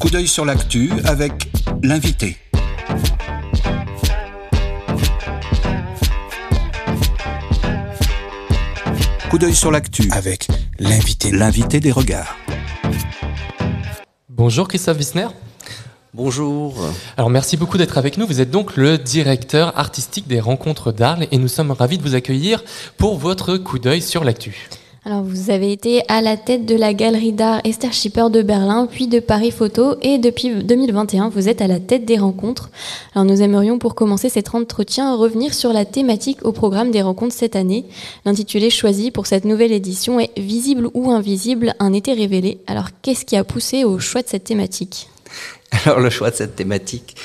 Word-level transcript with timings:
Coup 0.00 0.10
d'œil 0.10 0.28
sur 0.28 0.44
l'actu 0.44 0.92
avec 1.04 1.50
l'invité. 1.82 2.36
Coup 9.28 9.38
d'œil 9.38 9.54
sur 9.56 9.72
l'actu 9.72 10.08
avec 10.12 10.46
l'invité. 10.78 11.32
L'invité 11.32 11.80
des 11.80 11.90
regards. 11.90 12.36
Bonjour 14.28 14.68
Christophe 14.68 14.98
Wissner. 14.98 15.26
Bonjour. 16.14 16.76
Alors 17.16 17.28
merci 17.28 17.56
beaucoup 17.56 17.76
d'être 17.76 17.98
avec 17.98 18.18
nous. 18.18 18.26
Vous 18.26 18.40
êtes 18.40 18.52
donc 18.52 18.76
le 18.76 18.98
directeur 18.98 19.76
artistique 19.76 20.28
des 20.28 20.38
rencontres 20.38 20.92
d'Arles 20.92 21.26
et 21.32 21.38
nous 21.38 21.48
sommes 21.48 21.72
ravis 21.72 21.98
de 21.98 22.02
vous 22.04 22.14
accueillir 22.14 22.62
pour 22.98 23.18
votre 23.18 23.56
coup 23.56 23.80
d'œil 23.80 24.00
sur 24.00 24.22
l'actu. 24.22 24.68
Alors 25.08 25.22
vous 25.22 25.48
avez 25.48 25.72
été 25.72 26.02
à 26.08 26.20
la 26.20 26.36
tête 26.36 26.66
de 26.66 26.74
la 26.74 26.92
galerie 26.92 27.32
d'art 27.32 27.62
Esther 27.64 27.94
Schipper 27.94 28.28
de 28.28 28.42
Berlin, 28.42 28.86
puis 28.86 29.06
de 29.06 29.20
Paris 29.20 29.52
Photo, 29.52 29.94
et 30.02 30.18
depuis 30.18 30.62
2021, 30.62 31.30
vous 31.30 31.48
êtes 31.48 31.62
à 31.62 31.66
la 31.66 31.80
tête 31.80 32.04
des 32.04 32.18
rencontres. 32.18 32.68
Alors 33.14 33.24
nous 33.24 33.40
aimerions 33.40 33.78
pour 33.78 33.94
commencer 33.94 34.28
cet 34.28 34.54
entretien 34.54 35.16
revenir 35.16 35.54
sur 35.54 35.72
la 35.72 35.86
thématique 35.86 36.44
au 36.44 36.52
programme 36.52 36.90
des 36.90 37.00
rencontres 37.00 37.32
cette 37.32 37.56
année. 37.56 37.86
L'intitulé 38.26 38.68
choisi 38.68 39.10
pour 39.10 39.26
cette 39.26 39.46
nouvelle 39.46 39.72
édition 39.72 40.20
est 40.20 40.38
Visible 40.38 40.90
ou 40.92 41.10
invisible, 41.10 41.74
un 41.78 41.94
été 41.94 42.12
révélé. 42.12 42.58
Alors 42.66 42.88
qu'est-ce 43.00 43.24
qui 43.24 43.36
a 43.36 43.44
poussé 43.44 43.84
au 43.84 43.98
choix 43.98 44.20
de 44.20 44.28
cette 44.28 44.44
thématique? 44.44 45.08
Alors 45.86 46.00
le 46.00 46.10
choix 46.10 46.30
de 46.30 46.36
cette 46.36 46.54
thématique, 46.54 47.16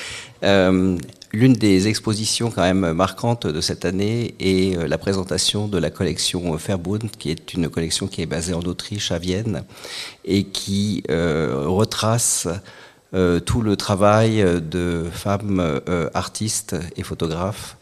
euh, 0.42 0.96
l'une 1.34 1.52
des 1.54 1.88
expositions 1.88 2.50
quand 2.50 2.62
même 2.62 2.92
marquantes 2.92 3.46
de 3.46 3.60
cette 3.60 3.84
année 3.84 4.34
est 4.40 4.76
euh, 4.76 4.86
la 4.86 4.98
présentation 4.98 5.68
de 5.68 5.78
la 5.78 5.90
collection 5.90 6.54
Verbund, 6.56 7.10
qui 7.18 7.30
est 7.30 7.54
une 7.54 7.68
collection 7.68 8.06
qui 8.06 8.22
est 8.22 8.26
basée 8.26 8.54
en 8.54 8.62
Autriche, 8.62 9.10
à 9.12 9.18
Vienne, 9.18 9.64
et 10.24 10.44
qui 10.44 11.02
euh, 11.10 11.64
retrace 11.66 12.48
tout 13.46 13.62
le 13.62 13.76
travail 13.76 14.44
de 14.60 15.04
femmes 15.12 15.80
artistes 16.14 16.74
et 16.96 17.04
photographes 17.04 17.76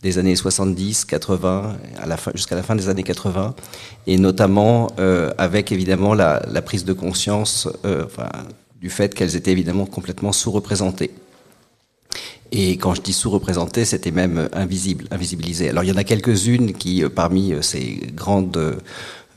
des 0.00 0.18
années 0.18 0.36
70, 0.36 1.06
80, 1.06 1.76
jusqu'à 2.36 2.54
la 2.54 2.62
fin 2.62 2.76
des 2.76 2.88
années 2.88 3.02
80, 3.02 3.56
et 4.06 4.16
notamment 4.16 4.92
avec 5.38 5.72
évidemment 5.72 6.14
la, 6.14 6.62
prise 6.64 6.84
de 6.84 6.92
conscience 6.92 7.68
du 8.80 8.88
fait 8.88 9.12
qu'elles 9.12 9.34
étaient 9.34 9.50
évidemment 9.50 9.86
complètement 9.86 10.30
sous-représentées. 10.30 11.10
Et 12.52 12.76
quand 12.76 12.94
je 12.94 13.02
dis 13.02 13.12
sous-représentées, 13.12 13.84
c'était 13.84 14.10
même 14.10 14.48
invisible, 14.52 15.06
invisibilisé. 15.10 15.70
Alors 15.70 15.84
il 15.84 15.88
y 15.88 15.92
en 15.92 15.96
a 15.96 16.04
quelques-unes 16.04 16.72
qui, 16.72 17.02
euh, 17.02 17.08
parmi 17.08 17.52
euh, 17.52 17.62
ces 17.62 18.00
grandes 18.14 18.56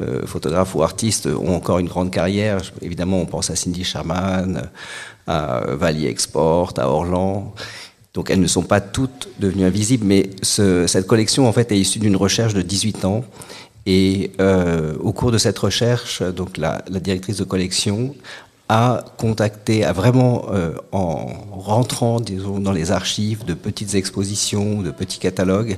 euh, 0.02 0.26
photographes 0.26 0.76
ou 0.76 0.84
artistes, 0.84 1.28
ont 1.28 1.56
encore 1.56 1.80
une 1.80 1.88
grande 1.88 2.12
carrière. 2.12 2.62
Évidemment, 2.82 3.20
on 3.20 3.26
pense 3.26 3.50
à 3.50 3.56
Cindy 3.56 3.84
Sherman, 3.84 4.70
à 5.28 5.62
Valley 5.76 6.08
Export, 6.08 6.74
à 6.78 6.90
Orlan. 6.90 7.54
Donc 8.14 8.30
elles 8.30 8.42
ne 8.42 8.48
sont 8.48 8.64
pas 8.64 8.82
toutes 8.82 9.30
devenues 9.40 9.66
invisibles, 9.66 10.06
mais 10.06 10.30
ce, 10.42 10.88
cette 10.88 11.06
collection 11.06 11.48
en 11.48 11.54
fait 11.54 11.72
est 11.72 11.80
issue 11.80 12.00
d'une 12.00 12.16
recherche 12.16 12.54
de 12.54 12.62
18 12.62 13.06
ans. 13.06 13.24
Et 13.86 14.32
euh, 14.40 14.96
au 15.00 15.14
cours 15.14 15.32
de 15.32 15.38
cette 15.38 15.58
recherche, 15.58 16.22
donc 16.22 16.58
la 16.58 16.82
directrice 16.90 17.38
de 17.38 17.44
collection 17.44 18.16
à 18.70 19.04
contacter, 19.18 19.84
à 19.84 19.94
vraiment, 19.94 20.46
euh, 20.52 20.74
en 20.92 21.26
rentrant 21.52 22.20
disons, 22.20 22.60
dans 22.60 22.72
les 22.72 22.92
archives 22.92 23.44
de 23.44 23.56
petites 23.56 23.96
expositions, 23.96 24.82
de 24.82 24.92
petits 24.92 25.18
catalogues, 25.18 25.78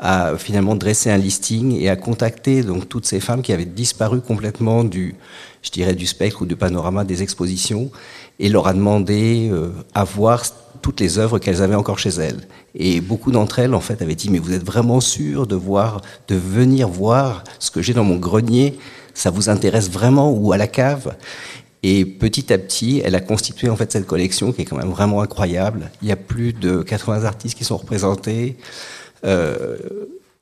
à 0.00 0.36
finalement 0.36 0.74
dresser 0.74 1.10
un 1.10 1.18
listing 1.18 1.78
et 1.78 1.88
à 1.88 1.94
contacter 1.94 2.62
donc 2.62 2.88
toutes 2.88 3.06
ces 3.06 3.20
femmes 3.20 3.42
qui 3.42 3.52
avaient 3.52 3.66
disparu 3.66 4.20
complètement 4.20 4.82
du, 4.82 5.14
je 5.62 5.70
dirais, 5.70 5.94
du 5.94 6.06
spectre 6.06 6.42
ou 6.42 6.46
du 6.46 6.56
panorama 6.56 7.04
des 7.04 7.22
expositions 7.22 7.90
et 8.40 8.48
leur 8.48 8.66
a 8.66 8.72
demandé 8.72 9.50
euh, 9.52 9.68
à 9.94 10.02
voir 10.02 10.42
toutes 10.80 10.98
les 10.98 11.18
œuvres 11.18 11.38
qu'elles 11.38 11.62
avaient 11.62 11.76
encore 11.76 12.00
chez 12.00 12.10
elles. 12.10 12.48
Et 12.74 13.00
beaucoup 13.00 13.30
d'entre 13.30 13.60
elles, 13.60 13.74
en 13.74 13.80
fait, 13.80 14.02
avaient 14.02 14.16
dit, 14.16 14.30
mais 14.30 14.40
vous 14.40 14.52
êtes 14.52 14.64
vraiment 14.64 15.00
sûr 15.00 15.46
de 15.46 15.54
voir, 15.54 16.00
de 16.26 16.34
venir 16.34 16.88
voir 16.88 17.44
ce 17.60 17.70
que 17.70 17.80
j'ai 17.80 17.94
dans 17.94 18.02
mon 18.02 18.16
grenier? 18.16 18.78
Ça 19.14 19.30
vous 19.30 19.48
intéresse 19.48 19.90
vraiment 19.90 20.32
ou 20.32 20.52
à 20.52 20.56
la 20.56 20.66
cave? 20.66 21.14
Et 21.82 22.04
petit 22.04 22.52
à 22.52 22.58
petit, 22.58 23.02
elle 23.04 23.14
a 23.14 23.20
constitué 23.20 23.68
en 23.68 23.76
fait 23.76 23.90
cette 23.90 24.06
collection 24.06 24.52
qui 24.52 24.62
est 24.62 24.64
quand 24.64 24.76
même 24.76 24.90
vraiment 24.90 25.20
incroyable. 25.20 25.90
Il 26.00 26.08
y 26.08 26.12
a 26.12 26.16
plus 26.16 26.52
de 26.52 26.82
80 26.82 27.24
artistes 27.24 27.58
qui 27.58 27.64
sont 27.64 27.76
représentés, 27.76 28.56
euh, 29.24 29.76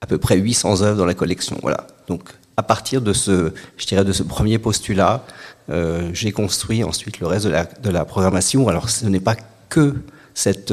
à 0.03 0.07
peu 0.07 0.19
près 0.19 0.37
800 0.37 0.83
œuvres 0.83 0.99
dans 0.99 1.07
la 1.07 1.15
collection. 1.15 1.59
Voilà. 1.63 1.87
Donc 2.09 2.25
à 2.59 2.63
partir 2.63 3.01
de 3.01 3.15
ce, 3.15 3.53
je 3.79 3.87
dirais, 3.87 4.05
de 4.05 4.13
ce 4.13 4.23
premier 4.23 4.59
postulat, 4.59 5.25
euh, 5.71 6.11
j'ai 6.13 6.33
construit 6.33 6.85
ensuite 6.85 7.21
le 7.21 7.27
reste 7.27 7.47
de 7.47 7.51
la, 7.51 7.65
de 7.65 7.91
la 7.91 8.05
programmation. 8.05 8.69
Alors 8.69 8.91
ce 8.91 9.07
n'est 9.07 9.21
pas 9.21 9.37
que 9.71 9.95
cette, 10.35 10.73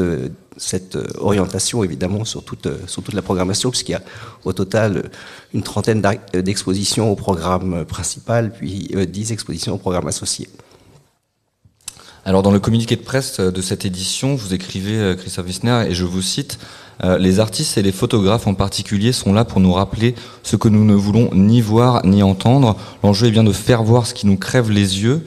cette 0.57 0.97
orientation 1.17 1.83
évidemment 1.83 2.25
sur 2.25 2.43
toute, 2.43 2.67
sur 2.87 3.03
toute 3.03 3.13
la 3.13 3.21
programmation, 3.21 3.69
puisqu'il 3.69 3.93
y 3.93 3.95
a 3.95 4.03
au 4.45 4.53
total 4.53 5.09
une 5.53 5.63
trentaine 5.63 6.01
d'expositions 6.33 7.11
au 7.11 7.15
programme 7.15 7.85
principal, 7.85 8.51
puis 8.51 8.89
10 8.95 9.31
expositions 9.31 9.75
au 9.75 9.77
programme 9.77 10.07
associé. 10.07 10.49
Alors 12.25 12.43
dans 12.43 12.51
le 12.51 12.59
communiqué 12.59 12.95
de 12.97 13.03
presse 13.03 13.39
de 13.39 13.61
cette 13.61 13.85
édition, 13.85 14.35
vous 14.35 14.53
écrivez, 14.53 15.15
Christophe 15.17 15.45
Wissner, 15.45 15.85
et 15.87 15.95
je 15.95 16.03
vous 16.03 16.21
cite, 16.21 16.59
les 17.03 17.39
artistes 17.39 17.77
et 17.77 17.81
les 17.81 17.91
photographes 17.91 18.47
en 18.47 18.53
particulier 18.53 19.13
sont 19.13 19.31
là 19.31 19.45
pour 19.45 19.61
nous 19.61 19.71
rappeler 19.71 20.15
ce 20.43 20.55
que 20.55 20.67
nous 20.67 20.83
ne 20.83 20.95
voulons 20.95 21.29
ni 21.33 21.61
voir 21.61 22.05
ni 22.05 22.23
entendre. 22.23 22.75
L'enjeu 23.03 23.27
est 23.27 23.31
bien 23.31 23.43
de 23.43 23.53
faire 23.53 23.83
voir 23.83 24.07
ce 24.07 24.13
qui 24.13 24.27
nous 24.27 24.35
crève 24.35 24.71
les 24.71 25.01
yeux. 25.03 25.23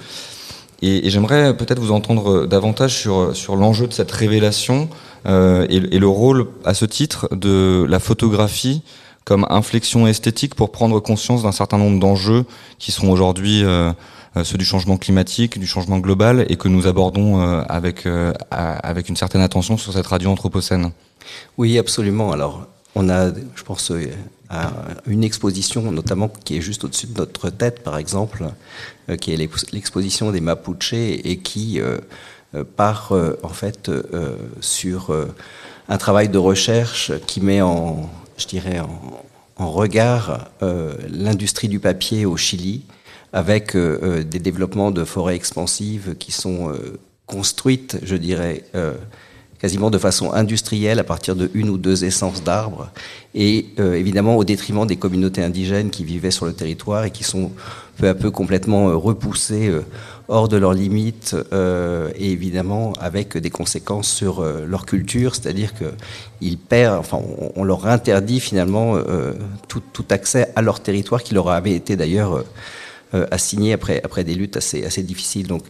Et, 0.82 1.10
j'aimerais 1.10 1.56
peut-être 1.56 1.78
vous 1.78 1.92
entendre 1.92 2.46
davantage 2.46 2.96
sur, 2.96 3.36
sur 3.36 3.56
l'enjeu 3.56 3.86
de 3.86 3.92
cette 3.92 4.10
révélation 4.10 4.88
euh, 5.26 5.66
et, 5.68 5.98
le 5.98 6.08
rôle, 6.08 6.46
à 6.64 6.74
ce 6.74 6.84
titre, 6.84 7.28
de 7.34 7.86
la 7.88 7.98
photographie 7.98 8.82
comme 9.24 9.46
inflexion 9.50 10.06
esthétique 10.06 10.54
pour 10.54 10.72
prendre 10.72 10.98
conscience 10.98 11.42
d'un 11.42 11.52
certain 11.52 11.78
nombre 11.78 12.00
d'enjeux 12.00 12.44
qui 12.78 12.90
sont 12.90 13.08
aujourd'hui 13.08 13.62
euh, 13.62 13.92
ceux 14.42 14.56
du 14.56 14.64
changement 14.64 14.96
climatique, 14.96 15.58
du 15.58 15.66
changement 15.66 15.98
global, 15.98 16.46
et 16.48 16.56
que 16.56 16.68
nous 16.68 16.86
abordons 16.86 17.40
euh, 17.40 17.62
avec, 17.68 18.08
avec 18.50 19.08
une 19.08 19.16
certaine 19.16 19.42
attention 19.42 19.76
sur 19.76 19.92
cette 19.92 20.06
radio 20.06 20.30
anthropocène. 20.30 20.92
Oui, 21.58 21.78
absolument. 21.78 22.32
Alors, 22.32 22.66
on 22.94 23.08
a, 23.08 23.32
je 23.32 23.62
pense, 23.62 23.92
une 25.06 25.24
exposition, 25.24 25.92
notamment 25.92 26.28
qui 26.28 26.56
est 26.56 26.60
juste 26.60 26.84
au-dessus 26.84 27.06
de 27.06 27.18
notre 27.18 27.50
tête, 27.50 27.82
par 27.82 27.98
exemple, 27.98 28.44
euh, 29.08 29.16
qui 29.16 29.32
est 29.32 29.36
l'exposition 29.36 30.32
des 30.32 30.40
Mapuche 30.40 30.92
et 30.92 31.38
qui 31.38 31.80
euh, 31.80 31.98
part 32.76 33.12
euh, 33.12 33.38
en 33.42 33.48
fait 33.48 33.90
sur 34.60 35.14
un 35.88 35.98
travail 35.98 36.28
de 36.28 36.38
recherche 36.38 37.12
qui 37.26 37.40
met 37.40 37.60
en, 37.60 38.10
en 39.56 39.70
regard 39.70 40.50
l'industrie 41.08 41.68
du 41.68 41.78
papier 41.78 42.26
au 42.26 42.36
Chili, 42.36 42.82
avec 43.32 43.76
des 43.76 44.38
développements 44.40 44.90
de 44.90 45.04
forêts 45.04 45.36
expansives 45.36 46.16
qui 46.18 46.32
sont 46.32 46.72
construites, 47.26 47.98
je 48.02 48.16
dirais, 48.16 48.64
quasiment 49.60 49.90
de 49.90 49.98
façon 49.98 50.32
industrielle 50.32 50.98
à 50.98 51.04
partir 51.04 51.36
de 51.36 51.50
une 51.54 51.68
ou 51.68 51.76
deux 51.76 52.04
essences 52.04 52.42
d'arbres, 52.42 52.90
et 53.34 53.66
euh, 53.78 53.94
évidemment 53.94 54.36
au 54.36 54.44
détriment 54.44 54.86
des 54.86 54.96
communautés 54.96 55.42
indigènes 55.42 55.90
qui 55.90 56.02
vivaient 56.02 56.30
sur 56.30 56.46
le 56.46 56.52
territoire 56.52 57.04
et 57.04 57.10
qui 57.10 57.24
sont 57.24 57.52
peu 57.98 58.08
à 58.08 58.14
peu 58.14 58.30
complètement 58.30 58.88
euh, 58.88 58.96
repoussées 58.96 59.68
euh, 59.68 59.84
hors 60.28 60.48
de 60.48 60.56
leurs 60.56 60.72
limites, 60.72 61.34
et 61.52 62.30
évidemment 62.30 62.92
avec 63.00 63.36
des 63.36 63.50
conséquences 63.50 64.08
sur 64.08 64.44
leur 64.44 64.86
culture, 64.86 65.34
c'est-à-dire 65.34 65.72
qu'ils 65.74 66.56
perdent, 66.56 67.00
enfin 67.00 67.18
on, 67.56 67.64
leur 67.64 67.88
interdit 67.88 68.38
finalement 68.38 68.94
tout, 69.66 69.82
tout, 69.92 70.04
accès 70.10 70.46
à 70.54 70.62
leur 70.62 70.78
territoire 70.78 71.24
qui 71.24 71.34
leur 71.34 71.50
avait 71.50 71.72
été 71.72 71.96
d'ailleurs 71.96 72.44
assigné 73.30 73.72
après, 73.72 74.00
après 74.04 74.24
des 74.24 74.34
luttes 74.34 74.56
assez, 74.56 74.84
assez 74.84 75.02
difficiles. 75.02 75.46
Donc, 75.46 75.64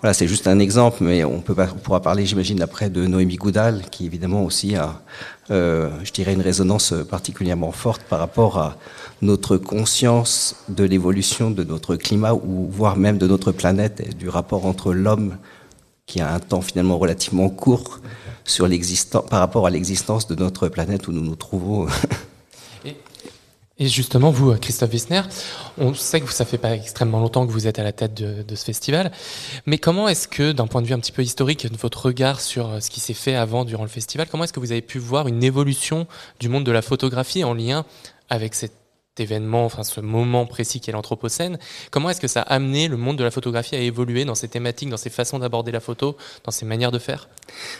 voilà, 0.00 0.14
c'est 0.14 0.26
juste 0.26 0.46
un 0.46 0.58
exemple, 0.58 0.98
mais 1.02 1.24
on, 1.24 1.40
peut 1.40 1.54
on 1.58 1.78
pourra 1.78 2.00
parler, 2.00 2.26
j'imagine, 2.26 2.62
après 2.62 2.90
de 2.90 3.06
Noémie 3.06 3.36
Goudal, 3.36 3.82
qui 3.90 4.06
évidemment 4.06 4.44
aussi 4.44 4.76
a, 4.76 5.02
euh, 5.50 5.90
je 6.04 6.12
dirais, 6.12 6.34
une 6.34 6.40
résonance 6.40 6.94
particulièrement 7.08 7.72
forte 7.72 8.02
par 8.02 8.18
rapport 8.18 8.58
à 8.58 8.76
notre 9.22 9.56
conscience 9.56 10.56
de 10.68 10.84
l'évolution 10.84 11.50
de 11.50 11.64
notre 11.64 11.96
climat, 11.96 12.34
ou 12.34 12.68
voire 12.70 12.96
même 12.96 13.18
de 13.18 13.26
notre 13.26 13.52
planète, 13.52 14.00
et 14.00 14.14
du 14.14 14.28
rapport 14.28 14.66
entre 14.66 14.92
l'homme, 14.92 15.36
qui 16.06 16.20
a 16.20 16.32
un 16.32 16.40
temps 16.40 16.60
finalement 16.60 16.98
relativement 16.98 17.48
court, 17.48 18.00
sur 18.44 18.68
par 19.28 19.40
rapport 19.40 19.66
à 19.66 19.70
l'existence 19.70 20.28
de 20.28 20.34
notre 20.36 20.68
planète 20.68 21.08
où 21.08 21.12
nous 21.12 21.22
nous 21.22 21.36
trouvons. 21.36 21.86
Et 23.78 23.88
justement, 23.88 24.30
vous, 24.30 24.54
Christophe 24.56 24.92
Wissner, 24.92 25.20
on 25.76 25.92
sait 25.92 26.22
que 26.22 26.32
ça 26.32 26.46
fait 26.46 26.56
pas 26.56 26.74
extrêmement 26.74 27.20
longtemps 27.20 27.46
que 27.46 27.52
vous 27.52 27.66
êtes 27.66 27.78
à 27.78 27.82
la 27.82 27.92
tête 27.92 28.14
de, 28.14 28.42
de 28.42 28.54
ce 28.54 28.64
festival, 28.64 29.12
mais 29.66 29.76
comment 29.76 30.08
est-ce 30.08 30.28
que, 30.28 30.52
d'un 30.52 30.66
point 30.66 30.80
de 30.80 30.86
vue 30.86 30.94
un 30.94 30.98
petit 30.98 31.12
peu 31.12 31.22
historique, 31.22 31.66
votre 31.78 32.06
regard 32.06 32.40
sur 32.40 32.82
ce 32.82 32.88
qui 32.88 33.00
s'est 33.00 33.12
fait 33.12 33.34
avant, 33.34 33.66
durant 33.66 33.82
le 33.82 33.90
festival, 33.90 34.28
comment 34.30 34.44
est-ce 34.44 34.54
que 34.54 34.60
vous 34.60 34.72
avez 34.72 34.80
pu 34.80 34.98
voir 34.98 35.28
une 35.28 35.44
évolution 35.44 36.06
du 36.40 36.48
monde 36.48 36.64
de 36.64 36.72
la 36.72 36.80
photographie 36.80 37.44
en 37.44 37.52
lien 37.52 37.84
avec 38.30 38.54
cette 38.54 38.85
événement, 39.20 39.64
enfin 39.64 39.84
ce 39.84 40.00
moment 40.00 40.46
précis 40.46 40.80
qui 40.80 40.90
est 40.90 40.92
l'Anthropocène. 40.92 41.58
Comment 41.90 42.10
est-ce 42.10 42.20
que 42.20 42.28
ça 42.28 42.42
a 42.42 42.54
amené 42.54 42.88
le 42.88 42.96
monde 42.96 43.16
de 43.16 43.24
la 43.24 43.30
photographie 43.30 43.76
à 43.76 43.80
évoluer 43.80 44.24
dans 44.24 44.34
ces 44.34 44.48
thématiques, 44.48 44.90
dans 44.90 44.96
ces 44.96 45.10
façons 45.10 45.38
d'aborder 45.38 45.72
la 45.72 45.80
photo, 45.80 46.16
dans 46.44 46.52
ces 46.52 46.66
manières 46.66 46.92
de 46.92 46.98
faire? 46.98 47.28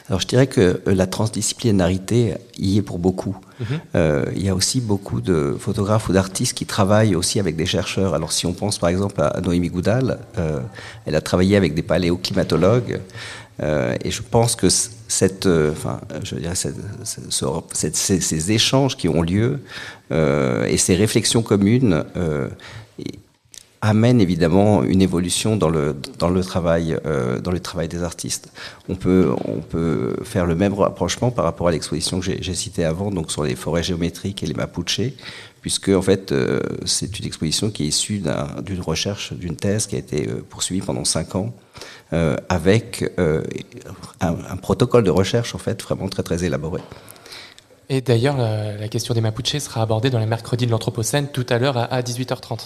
Alors 0.08 0.20
je 0.20 0.26
dirais 0.26 0.46
que 0.46 0.80
euh, 0.86 0.94
la 0.94 1.06
transdisciplinarité 1.06 2.34
y 2.58 2.78
est 2.78 2.82
pour 2.82 2.98
beaucoup. 2.98 3.36
Mhm. 3.58 3.66
euh, 3.94 4.24
il 4.36 4.44
y 4.44 4.48
a 4.50 4.54
aussi 4.54 4.80
beaucoup 4.80 5.20
de 5.20 5.56
photographes 5.58 6.08
ou 6.08 6.12
d'artistes 6.12 6.54
qui 6.54 6.66
travaillent 6.66 7.14
aussi 7.14 7.40
avec 7.40 7.56
des 7.56 7.66
chercheurs. 7.66 8.14
Alors 8.14 8.32
si 8.32 8.46
on 8.46 8.52
pense 8.52 8.78
par 8.78 8.90
exemple 8.90 9.20
à 9.20 9.40
Noémie 9.40 9.70
Goudal, 9.70 10.18
euh, 10.38 10.60
elle 11.06 11.14
a 11.14 11.20
travaillé 11.20 11.56
avec 11.56 11.74
des 11.74 11.82
paléoclimatologues. 11.82 13.00
Euh, 13.62 13.96
et 14.04 14.10
je 14.10 14.22
pense 14.22 14.54
que 14.54 14.66
euh, 15.46 15.72
ces, 17.92 18.52
échanges 18.52 18.96
qui 18.96 19.08
ont 19.08 19.22
lieu 19.22 19.60
euh, 20.12 20.66
et 20.66 20.76
ces 20.76 20.94
réflexions 20.94 21.42
communes 21.42 22.04
amènent 23.86 24.20
évidemment 24.20 24.82
une 24.82 25.00
évolution 25.00 25.56
dans 25.56 25.68
le 25.68 25.94
dans 26.18 26.28
le 26.28 26.42
travail 26.42 26.96
euh, 27.06 27.38
dans 27.40 27.52
le 27.52 27.60
travail 27.60 27.88
des 27.88 28.02
artistes. 28.02 28.50
On 28.88 28.96
peut 28.96 29.30
on 29.44 29.60
peut 29.60 30.16
faire 30.24 30.46
le 30.46 30.56
même 30.56 30.74
rapprochement 30.74 31.30
par 31.30 31.44
rapport 31.44 31.68
à 31.68 31.70
l'exposition 31.70 32.18
que 32.20 32.26
j'ai 32.40 32.54
citée 32.54 32.84
avant, 32.84 33.10
donc 33.10 33.30
sur 33.30 33.44
les 33.44 33.54
forêts 33.54 33.84
géométriques 33.84 34.42
et 34.42 34.46
les 34.46 34.54
Mapuche, 34.54 35.00
puisque 35.60 35.90
en 35.90 36.02
fait 36.02 36.32
euh, 36.32 36.60
c'est 36.84 37.18
une 37.18 37.26
exposition 37.26 37.70
qui 37.70 37.84
est 37.84 37.86
issue 37.86 38.20
d'une 38.62 38.80
recherche, 38.80 39.32
d'une 39.32 39.56
thèse 39.56 39.86
qui 39.86 39.94
a 39.94 39.98
été 39.98 40.28
euh, 40.28 40.44
poursuivie 40.48 40.84
pendant 40.84 41.04
cinq 41.04 41.36
ans, 41.36 41.54
avec 42.48 43.04
un, 43.18 43.42
un, 44.54 44.56
protocole 44.56 45.02
de 45.02 45.10
recherche 45.10 45.54
en 45.56 45.58
fait 45.58 45.82
vraiment 45.82 46.08
très 46.08 46.22
très 46.22 46.44
élaboré. 46.44 46.80
Et 47.88 48.00
d'ailleurs, 48.00 48.36
la, 48.36 48.88
question 48.88 49.14
des 49.14 49.20
Mapuches 49.20 49.58
sera 49.58 49.82
abordée 49.82 50.10
dans 50.10 50.18
les 50.18 50.26
mercredis 50.26 50.66
de 50.66 50.72
l'Anthropocène 50.72 51.28
tout 51.28 51.46
à 51.48 51.58
l'heure 51.58 51.76
à, 51.76 51.84
à, 51.84 52.02
18h30. 52.02 52.58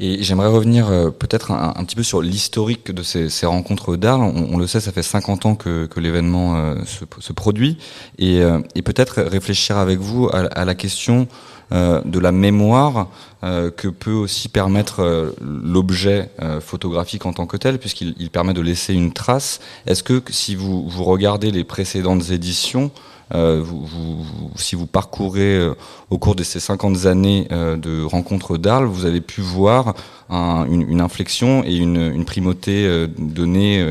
Et 0.00 0.24
j'aimerais 0.24 0.48
revenir 0.48 0.88
euh, 0.88 1.10
peut-être 1.10 1.52
un, 1.52 1.84
petit 1.84 1.94
peu 1.94 2.02
sur 2.02 2.20
l'historique 2.20 2.90
de 2.90 3.02
ces, 3.04 3.46
rencontres 3.46 3.96
d'art. 3.96 4.18
On, 4.18 4.58
le 4.58 4.66
sait, 4.66 4.80
ça 4.80 4.90
fait 4.90 5.04
50 5.04 5.46
ans 5.46 5.54
que, 5.54 5.88
l'événement 5.96 6.56
euh, 6.56 6.74
se, 6.84 7.32
produit. 7.32 7.78
Et, 8.18 8.40
euh, 8.40 8.58
et 8.74 8.82
peut-être 8.82 9.22
réfléchir 9.22 9.76
avec 9.76 10.00
vous 10.00 10.28
à, 10.32 10.40
à 10.46 10.64
la 10.64 10.74
question 10.74 11.28
de 11.72 12.20
la 12.20 12.30
mémoire 12.30 13.08
que 13.42 13.88
peut 13.88 14.12
aussi 14.12 14.48
permettre 14.48 15.34
l'objet 15.42 16.30
photographique 16.60 17.26
en 17.26 17.32
tant 17.32 17.46
que 17.46 17.56
tel, 17.56 17.80
puisqu'il 17.80 18.30
permet 18.30 18.54
de 18.54 18.60
laisser 18.60 18.94
une 18.94 19.12
trace. 19.12 19.58
Est-ce 19.84 20.04
que 20.04 20.22
si 20.30 20.54
vous, 20.54 20.88
vous 20.88 21.02
regardez 21.02 21.50
les 21.50 21.64
précédentes 21.64 22.30
éditions, 22.30 22.92
vous, 23.34 24.24
si 24.56 24.76
vous 24.76 24.86
parcourez 24.86 25.56
euh, 25.56 25.74
au 26.10 26.18
cours 26.18 26.34
de 26.34 26.42
ces 26.42 26.60
50 26.60 27.06
années 27.06 27.48
euh, 27.50 27.76
de 27.76 28.04
rencontres 28.04 28.56
d'Arles, 28.56 28.86
vous 28.86 29.04
avez 29.04 29.20
pu 29.20 29.40
voir 29.40 29.94
un, 30.30 30.66
une, 30.66 31.00
inflexion 31.00 31.64
et 31.64 31.76
une, 31.76 32.24
primauté 32.24 33.06
donnée 33.18 33.84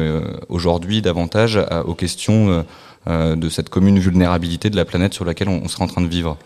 aujourd'hui 0.50 1.02
davantage 1.02 1.58
aux 1.86 1.94
questions 1.94 2.66
de 3.08 3.50
cette 3.50 3.70
commune 3.70 4.00
vulnérabilité 4.00 4.70
de 4.70 4.76
la 4.76 4.84
planète 4.84 5.14
sur 5.14 5.24
laquelle 5.24 5.48
on, 5.48 5.62
on 5.64 5.68
sera 5.70 5.86
en 5.86 5.88
train 5.88 6.02
de 6.02 6.08
vivre. 6.08 6.38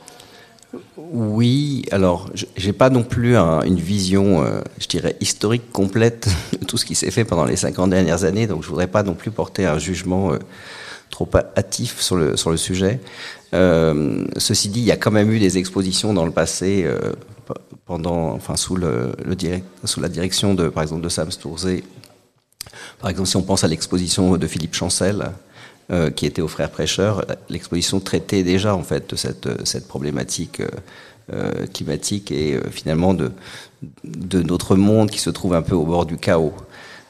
Oui, 0.97 1.85
alors 1.91 2.29
j'ai 2.55 2.73
pas 2.73 2.91
non 2.91 3.03
plus 3.03 3.35
un, 3.35 3.61
une 3.63 3.79
vision, 3.79 4.43
euh, 4.43 4.61
je 4.77 4.87
dirais, 4.87 5.15
historique 5.19 5.71
complète 5.71 6.29
de 6.59 6.65
tout 6.65 6.77
ce 6.77 6.85
qui 6.85 6.93
s'est 6.93 7.09
fait 7.09 7.25
pendant 7.25 7.45
les 7.45 7.55
50 7.55 7.89
dernières 7.89 8.23
années, 8.23 8.45
donc 8.45 8.63
je 8.63 8.67
voudrais 8.67 8.87
pas 8.87 9.01
non 9.01 9.15
plus 9.15 9.31
porter 9.31 9.65
un 9.65 9.79
jugement 9.79 10.33
euh, 10.33 10.37
trop 11.09 11.29
hâtif 11.55 11.99
sur 11.99 12.15
le, 12.15 12.57
sujet. 12.57 12.99
Euh, 13.53 14.25
ceci 14.37 14.69
dit, 14.69 14.79
il 14.79 14.85
y 14.85 14.91
a 14.91 14.97
quand 14.97 15.11
même 15.11 15.31
eu 15.31 15.39
des 15.39 15.57
expositions 15.57 16.13
dans 16.13 16.25
le 16.25 16.31
passé, 16.31 16.83
euh, 16.85 17.13
pendant, 17.85 18.31
enfin, 18.31 18.55
sous, 18.55 18.75
la 18.75 20.09
direction 20.09 20.53
de, 20.53 20.69
par 20.69 20.83
exemple, 20.83 21.01
de 21.01 21.09
Sam 21.09 21.31
Stourzé. 21.31 21.83
Par 22.99 23.09
exemple, 23.09 23.27
si 23.27 23.37
on 23.37 23.41
pense 23.41 23.63
à 23.63 23.67
l'exposition 23.67 24.37
de 24.37 24.47
Philippe 24.47 24.75
Chancel, 24.75 25.31
euh, 25.91 26.11
qui 26.11 26.25
était 26.25 26.41
aux 26.41 26.47
Frères 26.47 26.69
Prêcheurs, 26.69 27.25
l'exposition 27.49 27.99
traitait 27.99 28.43
déjà 28.43 28.75
en 28.75 28.83
fait 28.83 29.09
de 29.09 29.15
cette, 29.15 29.87
problématique 29.87 30.61
climatique 31.75 32.31
et 32.31 32.59
finalement 32.71 33.13
de 33.13 33.31
notre 34.41 34.75
monde 34.75 35.11
qui 35.11 35.19
se 35.19 35.29
trouve 35.29 35.53
un 35.53 35.61
peu 35.61 35.75
au 35.75 35.85
bord 35.85 36.07
du 36.07 36.17
chaos. 36.17 36.55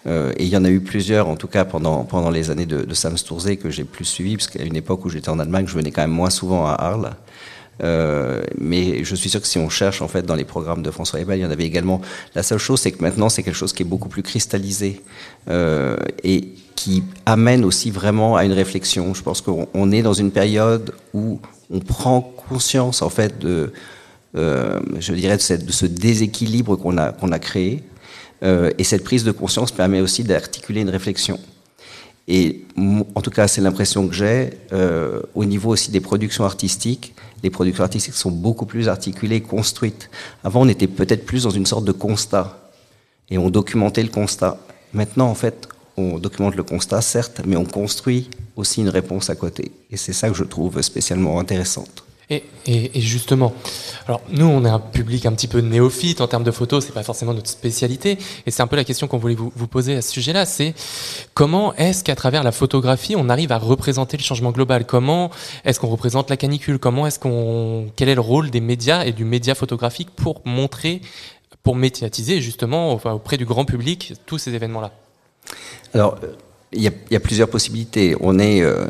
Euh, 0.09 0.31
et 0.37 0.43
il 0.43 0.49
y 0.49 0.57
en 0.57 0.65
a 0.65 0.69
eu 0.69 0.79
plusieurs, 0.79 1.27
en 1.27 1.35
tout 1.35 1.47
cas 1.47 1.65
pendant, 1.65 2.03
pendant 2.03 2.29
les 2.29 2.49
années 2.49 2.65
de, 2.65 2.81
de 2.81 2.93
Sam 2.93 3.17
Stourzé, 3.17 3.57
que 3.57 3.69
j'ai 3.69 3.83
plus 3.83 4.05
suivi, 4.05 4.37
parce 4.37 4.47
qu'à 4.47 4.63
une 4.63 4.75
époque 4.75 5.05
où 5.05 5.09
j'étais 5.09 5.29
en 5.29 5.39
Allemagne, 5.39 5.67
je 5.67 5.75
venais 5.75 5.91
quand 5.91 6.01
même 6.01 6.11
moins 6.11 6.29
souvent 6.29 6.65
à 6.65 6.73
Arles. 6.73 7.11
Euh, 7.81 8.41
mais 8.57 9.05
je 9.05 9.15
suis 9.15 9.29
sûr 9.29 9.39
que 9.39 9.47
si 9.47 9.57
on 9.57 9.69
cherche 9.69 10.01
en 10.01 10.09
fait 10.09 10.23
dans 10.23 10.35
les 10.35 10.43
programmes 10.43 10.83
de 10.83 10.91
François 10.91 11.21
Ebel, 11.21 11.39
il 11.39 11.43
y 11.43 11.45
en 11.45 11.51
avait 11.51 11.65
également. 11.65 12.01
La 12.35 12.43
seule 12.43 12.57
chose, 12.57 12.81
c'est 12.81 12.91
que 12.91 13.01
maintenant, 13.01 13.29
c'est 13.29 13.43
quelque 13.43 13.55
chose 13.55 13.71
qui 13.71 13.83
est 13.83 13.85
beaucoup 13.85 14.09
plus 14.09 14.23
cristallisé 14.23 15.01
euh, 15.49 15.95
et 16.23 16.49
qui 16.75 17.03
amène 17.25 17.63
aussi 17.63 17.91
vraiment 17.91 18.35
à 18.35 18.43
une 18.43 18.51
réflexion. 18.51 19.13
Je 19.13 19.21
pense 19.21 19.41
qu'on 19.41 19.91
est 19.91 20.01
dans 20.01 20.13
une 20.13 20.31
période 20.31 20.93
où 21.13 21.39
on 21.71 21.79
prend 21.79 22.21
conscience 22.21 23.01
en 23.01 23.09
fait 23.09 23.39
de, 23.39 23.71
je 24.33 25.13
dirais, 25.13 25.37
de 25.37 25.71
ce 25.71 25.85
déséquilibre 25.85 26.75
qu'on 26.75 26.97
a 26.97 27.11
qu'on 27.11 27.31
a 27.31 27.39
créé. 27.39 27.83
Euh, 28.43 28.71
et 28.77 28.83
cette 28.83 29.03
prise 29.03 29.23
de 29.23 29.31
conscience 29.31 29.71
permet 29.71 30.01
aussi 30.01 30.23
d'articuler 30.23 30.81
une 30.81 30.89
réflexion. 30.89 31.39
Et 32.27 32.63
en 33.15 33.21
tout 33.21 33.31
cas, 33.31 33.47
c'est 33.47 33.59
l'impression 33.59 34.07
que 34.07 34.13
j'ai 34.13 34.51
euh, 34.71 35.21
au 35.33 35.45
niveau 35.45 35.71
aussi 35.71 35.89
des 35.89 35.99
productions 35.99 36.45
artistiques. 36.45 37.15
Les 37.41 37.49
productions 37.49 37.83
artistiques 37.83 38.13
sont 38.13 38.31
beaucoup 38.31 38.67
plus 38.67 38.87
articulées, 38.87 39.41
construites. 39.41 40.11
Avant, 40.43 40.61
on 40.61 40.67
était 40.67 40.87
peut-être 40.87 41.25
plus 41.25 41.43
dans 41.43 41.49
une 41.49 41.65
sorte 41.65 41.85
de 41.85 41.91
constat 41.91 42.69
et 43.31 43.39
on 43.39 43.49
documentait 43.49 44.03
le 44.03 44.09
constat. 44.09 44.57
Maintenant, 44.93 45.27
en 45.27 45.33
fait, 45.33 45.67
on 45.97 46.19
documente 46.19 46.55
le 46.55 46.63
constat, 46.63 47.01
certes, 47.01 47.41
mais 47.45 47.55
on 47.55 47.65
construit 47.65 48.29
aussi 48.55 48.81
une 48.81 48.89
réponse 48.89 49.31
à 49.31 49.35
côté. 49.35 49.71
Et 49.89 49.97
c'est 49.97 50.13
ça 50.13 50.29
que 50.29 50.35
je 50.35 50.43
trouve 50.43 50.81
spécialement 50.81 51.39
intéressante. 51.39 52.03
Et, 52.31 52.43
justement, 53.01 53.55
alors 54.07 54.21
nous, 54.29 54.45
on 54.45 54.63
est 54.63 54.69
un 54.69 54.79
public 54.79 55.25
un 55.25 55.31
petit 55.33 55.47
peu 55.47 55.61
néophyte 55.61 56.21
en 56.21 56.27
termes 56.27 56.43
de 56.43 56.51
photos, 56.51 56.85
c'est 56.85 56.93
pas 56.93 57.01
forcément 57.01 57.33
notre 57.33 57.49
spécialité, 57.49 58.19
et 58.45 58.51
c'est 58.51 58.61
un 58.61 58.67
peu 58.67 58.75
la 58.75 58.83
question 58.83 59.07
qu'on 59.07 59.17
voulait 59.17 59.33
vous, 59.33 59.67
poser 59.67 59.95
à 59.95 60.03
ce 60.03 60.11
sujet-là, 60.11 60.45
c'est 60.45 60.75
comment 61.33 61.73
est-ce 61.73 62.03
qu'à 62.03 62.15
travers 62.15 62.43
la 62.43 62.51
photographie, 62.51 63.15
on 63.17 63.29
arrive 63.29 63.51
à 63.51 63.57
représenter 63.57 64.15
le 64.15 64.21
changement 64.21 64.51
global? 64.51 64.85
Comment 64.85 65.31
est-ce 65.65 65.79
qu'on 65.79 65.87
représente 65.87 66.29
la 66.29 66.37
canicule? 66.37 66.77
Comment 66.77 67.07
est-ce 67.07 67.17
qu'on, 67.17 67.87
quel 67.95 68.09
est 68.09 68.15
le 68.15 68.21
rôle 68.21 68.51
des 68.51 68.61
médias 68.61 69.05
et 69.05 69.11
du 69.11 69.25
média 69.25 69.55
photographique 69.55 70.09
pour 70.15 70.43
montrer, 70.45 71.01
pour 71.63 71.75
médiatiser 71.75 72.41
justement 72.41 72.93
auprès 72.93 73.37
du 73.37 73.45
grand 73.45 73.65
public 73.65 74.13
tous 74.27 74.37
ces 74.37 74.53
événements-là? 74.53 74.91
Alors, 75.95 76.19
il 76.73 76.83
y, 76.83 76.91
y, 77.09 77.15
a 77.15 77.19
plusieurs 77.19 77.49
possibilités. 77.49 78.15
On 78.21 78.37
est 78.37 78.61
euh 78.61 78.85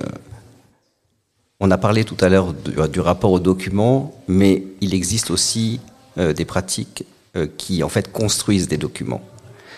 on 1.60 1.72
a 1.72 1.78
parlé 1.78 2.04
tout 2.04 2.18
à 2.22 2.30
l'heure 2.30 2.54
du, 2.54 2.72
du, 2.90 3.00
rapport 3.00 3.32
aux 3.32 3.40
documents, 3.40 4.14
mais 4.28 4.64
il 4.82 4.94
existe 4.94 5.30
aussi 5.30 5.80
euh, 6.18 6.34
des 6.34 6.46
pratiques 6.46 7.06
euh, 7.36 7.48
qui 7.58 7.84
en 7.84 7.90
fait 7.90 8.12
construisent 8.12 8.68
des 8.68 8.78
documents. 8.78 9.22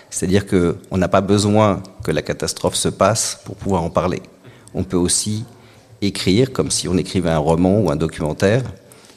C'est-à-dire 0.09 0.45
que 0.45 0.77
on 0.91 0.97
n'a 0.97 1.07
pas 1.07 1.21
besoin 1.21 1.81
que 2.03 2.11
la 2.11 2.21
catastrophe 2.21 2.75
se 2.75 2.89
passe 2.89 3.39
pour 3.45 3.55
pouvoir 3.55 3.83
en 3.83 3.89
parler. 3.89 4.21
On 4.73 4.83
peut 4.83 4.97
aussi 4.97 5.45
écrire 6.01 6.53
comme 6.53 6.69
si 6.69 6.87
on 6.87 6.97
écrivait 6.97 7.29
un 7.29 7.37
roman 7.37 7.79
ou 7.79 7.89
un 7.89 7.95
documentaire, 7.95 8.63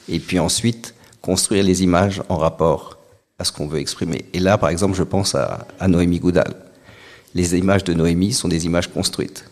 et 0.09 0.19
puis 0.19 0.39
ensuite 0.39 0.95
construire 1.21 1.65
les 1.65 1.83
images 1.83 2.23
en 2.29 2.37
rapport 2.37 2.99
à 3.39 3.45
ce 3.45 3.53
qu'on 3.53 3.67
veut 3.67 3.81
exprimer. 3.81 4.27
Et 4.33 4.39
là, 4.39 4.57
par 4.59 4.69
exemple, 4.69 4.95
je 4.95 5.03
pense 5.03 5.35
à 5.35 5.89
Noémie 5.89 6.21
Goudal. 6.21 6.55
Les 7.35 7.57
images 7.57 7.83
de 7.85 7.95
Noémie 7.95 8.33
sont 8.33 8.49
des 8.49 8.67
images 8.67 8.89
construites 8.89 9.45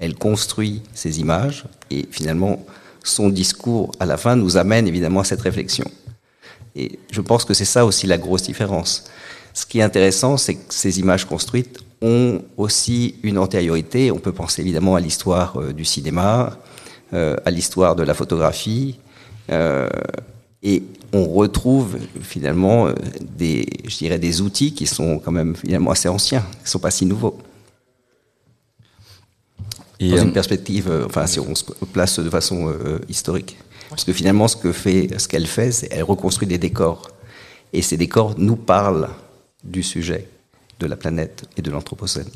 elle 0.00 0.14
construit 0.14 0.82
ces 0.94 1.20
images 1.20 1.64
et 1.90 2.06
finalement 2.10 2.64
son 3.04 3.28
discours 3.28 3.92
à 4.00 4.06
la 4.06 4.16
fin 4.16 4.34
nous 4.34 4.56
amène 4.56 4.88
évidemment 4.88 5.20
à 5.20 5.24
cette 5.24 5.40
réflexion. 5.42 5.84
Et 6.74 6.98
je 7.10 7.20
pense 7.20 7.44
que 7.44 7.54
c'est 7.54 7.64
ça 7.64 7.84
aussi 7.84 8.06
la 8.06 8.18
grosse 8.18 8.42
différence. 8.42 9.04
Ce 9.52 9.66
qui 9.66 9.80
est 9.80 9.82
intéressant, 9.82 10.36
c'est 10.36 10.54
que 10.54 10.72
ces 10.72 11.00
images 11.00 11.24
construites 11.24 11.80
ont 12.00 12.42
aussi 12.56 13.16
une 13.22 13.38
antériorité. 13.38 14.10
On 14.10 14.18
peut 14.18 14.32
penser 14.32 14.62
évidemment 14.62 14.94
à 14.94 15.00
l'histoire 15.00 15.60
euh, 15.60 15.72
du 15.72 15.84
cinéma, 15.84 16.56
euh, 17.12 17.36
à 17.44 17.50
l'histoire 17.50 17.96
de 17.96 18.02
la 18.02 18.14
photographie, 18.14 18.98
euh, 19.50 19.88
et 20.62 20.84
on 21.12 21.24
retrouve 21.24 21.98
finalement 22.20 22.88
des, 23.20 23.66
des 23.98 24.40
outils 24.42 24.74
qui 24.74 24.86
sont 24.86 25.18
quand 25.18 25.32
même 25.32 25.56
finalement 25.56 25.90
assez 25.90 26.08
anciens, 26.08 26.44
qui 26.58 26.64
ne 26.64 26.68
sont 26.68 26.78
pas 26.78 26.90
si 26.90 27.06
nouveaux. 27.06 27.38
Et 30.00 30.10
dans 30.10 30.22
une 30.22 30.32
perspective, 30.32 30.88
euh, 30.90 31.06
enfin, 31.06 31.26
si 31.26 31.38
on 31.38 31.54
se 31.54 31.64
place 31.92 32.18
de 32.18 32.30
façon 32.30 32.68
euh, 32.68 32.98
historique. 33.08 33.58
Parce 33.90 34.04
que 34.04 34.12
finalement, 34.12 34.48
ce 34.48 34.56
que 34.56 34.72
fait, 34.72 35.08
ce 35.18 35.28
qu'elle 35.28 35.46
fait, 35.46 35.72
c'est 35.72 35.88
elle 35.90 36.04
reconstruit 36.04 36.48
des 36.48 36.58
décors. 36.58 37.10
Et 37.72 37.82
ces 37.82 37.96
décors 37.96 38.34
nous 38.38 38.56
parlent 38.56 39.10
du 39.62 39.82
sujet, 39.82 40.28
de 40.78 40.86
la 40.86 40.96
planète 40.96 41.44
et 41.56 41.62
de 41.62 41.70
l'anthropocène. 41.70 42.28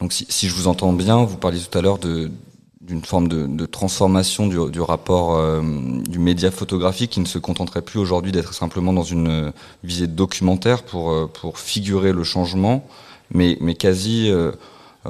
Donc, 0.00 0.12
si, 0.12 0.26
si, 0.28 0.48
je 0.48 0.54
vous 0.54 0.66
entends 0.66 0.92
bien, 0.92 1.24
vous 1.24 1.36
parliez 1.36 1.60
tout 1.60 1.78
à 1.78 1.82
l'heure 1.82 1.98
d'une 1.98 3.04
forme 3.04 3.28
de, 3.28 3.66
transformation 3.66 4.48
du, 4.48 4.80
rapport 4.80 5.36
euh, 5.36 5.62
du 6.08 6.18
média 6.18 6.50
photographique 6.50 7.12
qui 7.12 7.20
ne 7.20 7.26
se 7.26 7.38
contenterait 7.38 7.82
plus 7.82 8.00
aujourd'hui 8.00 8.32
d'être 8.32 8.52
simplement 8.52 8.92
dans 8.92 9.04
une 9.04 9.52
visée 9.84 10.08
documentaire 10.08 10.82
pour, 10.82 11.12
euh, 11.12 11.30
pour 11.32 11.58
figurer 11.58 12.12
le 12.12 12.24
changement, 12.24 12.86
mais, 13.32 13.56
mais 13.60 13.74
quasi 13.74 14.28
euh, 14.30 14.52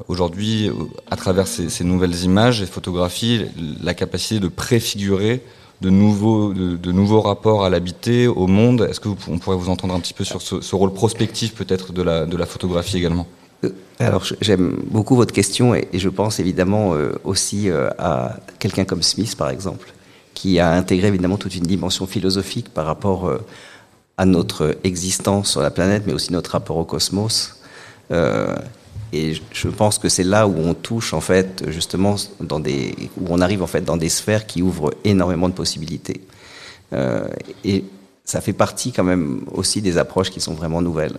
aujourd'hui, 0.08 0.70
à 1.10 1.16
travers 1.16 1.46
ces, 1.46 1.84
nouvelles 1.84 2.22
images 2.24 2.62
et 2.62 2.66
photographies, 2.66 3.46
la 3.82 3.94
capacité 3.94 4.40
de 4.40 4.48
préfigurer 4.48 5.42
de 5.80 5.90
nouveaux, 5.90 6.54
de, 6.54 6.92
nouveaux 6.92 7.20
rapports 7.20 7.64
à 7.64 7.70
l'habité, 7.70 8.28
au 8.28 8.46
monde. 8.46 8.86
Est-ce 8.88 9.00
que 9.00 9.08
on 9.28 9.38
pourrait 9.38 9.56
vous 9.56 9.68
entendre 9.68 9.94
un 9.94 10.00
petit 10.00 10.14
peu 10.14 10.24
sur 10.24 10.40
ce, 10.40 10.60
ce 10.60 10.76
rôle 10.76 10.92
prospectif 10.92 11.54
peut-être 11.54 11.92
de 11.92 12.02
la, 12.02 12.24
de 12.24 12.36
la 12.36 12.46
photographie 12.46 12.98
également? 12.98 13.26
Euh, 13.64 13.70
alors 13.98 14.24
j'aime 14.40 14.76
beaucoup 14.90 15.16
votre 15.16 15.32
question 15.32 15.74
et, 15.74 15.88
je 15.92 16.08
pense 16.08 16.40
évidemment 16.40 16.94
euh, 16.94 17.12
aussi 17.24 17.70
euh, 17.70 17.90
à 17.98 18.36
quelqu'un 18.58 18.84
comme 18.84 19.02
Smith 19.02 19.36
par 19.36 19.50
exemple, 19.50 19.92
qui 20.34 20.58
a 20.58 20.72
intégré 20.72 21.08
évidemment 21.08 21.36
toute 21.36 21.54
une 21.54 21.66
dimension 21.66 22.06
philosophique 22.06 22.68
par 22.70 22.86
rapport 22.86 23.30
à 24.16 24.24
notre 24.24 24.76
existence 24.84 25.50
sur 25.50 25.62
la 25.62 25.70
planète, 25.70 26.04
mais 26.06 26.12
aussi 26.12 26.32
notre 26.32 26.52
rapport 26.52 26.76
au 26.76 26.84
cosmos. 26.84 27.60
Et 29.12 29.34
je 29.52 29.68
pense 29.68 29.98
que 29.98 30.08
c'est 30.08 30.24
là 30.24 30.46
où 30.46 30.54
on 30.56 30.74
touche 30.74 31.12
en 31.12 31.20
fait 31.20 31.64
justement 31.68 32.16
dans 32.40 32.60
des 32.60 32.94
où 33.20 33.26
on 33.28 33.40
arrive 33.40 33.62
en 33.62 33.66
fait 33.66 33.84
dans 33.84 33.96
des 33.96 34.08
sphères 34.08 34.46
qui 34.46 34.62
ouvrent 34.62 34.92
énormément 35.04 35.48
de 35.48 35.54
possibilités. 35.54 36.20
et 37.64 37.84
ça 38.24 38.40
fait 38.40 38.52
partie 38.52 38.92
quand 38.92 39.04
même 39.04 39.44
aussi 39.52 39.82
des 39.82 39.98
approches 39.98 40.30
qui 40.30 40.40
sont 40.40 40.54
vraiment 40.54 40.80
nouvelles. 40.80 41.16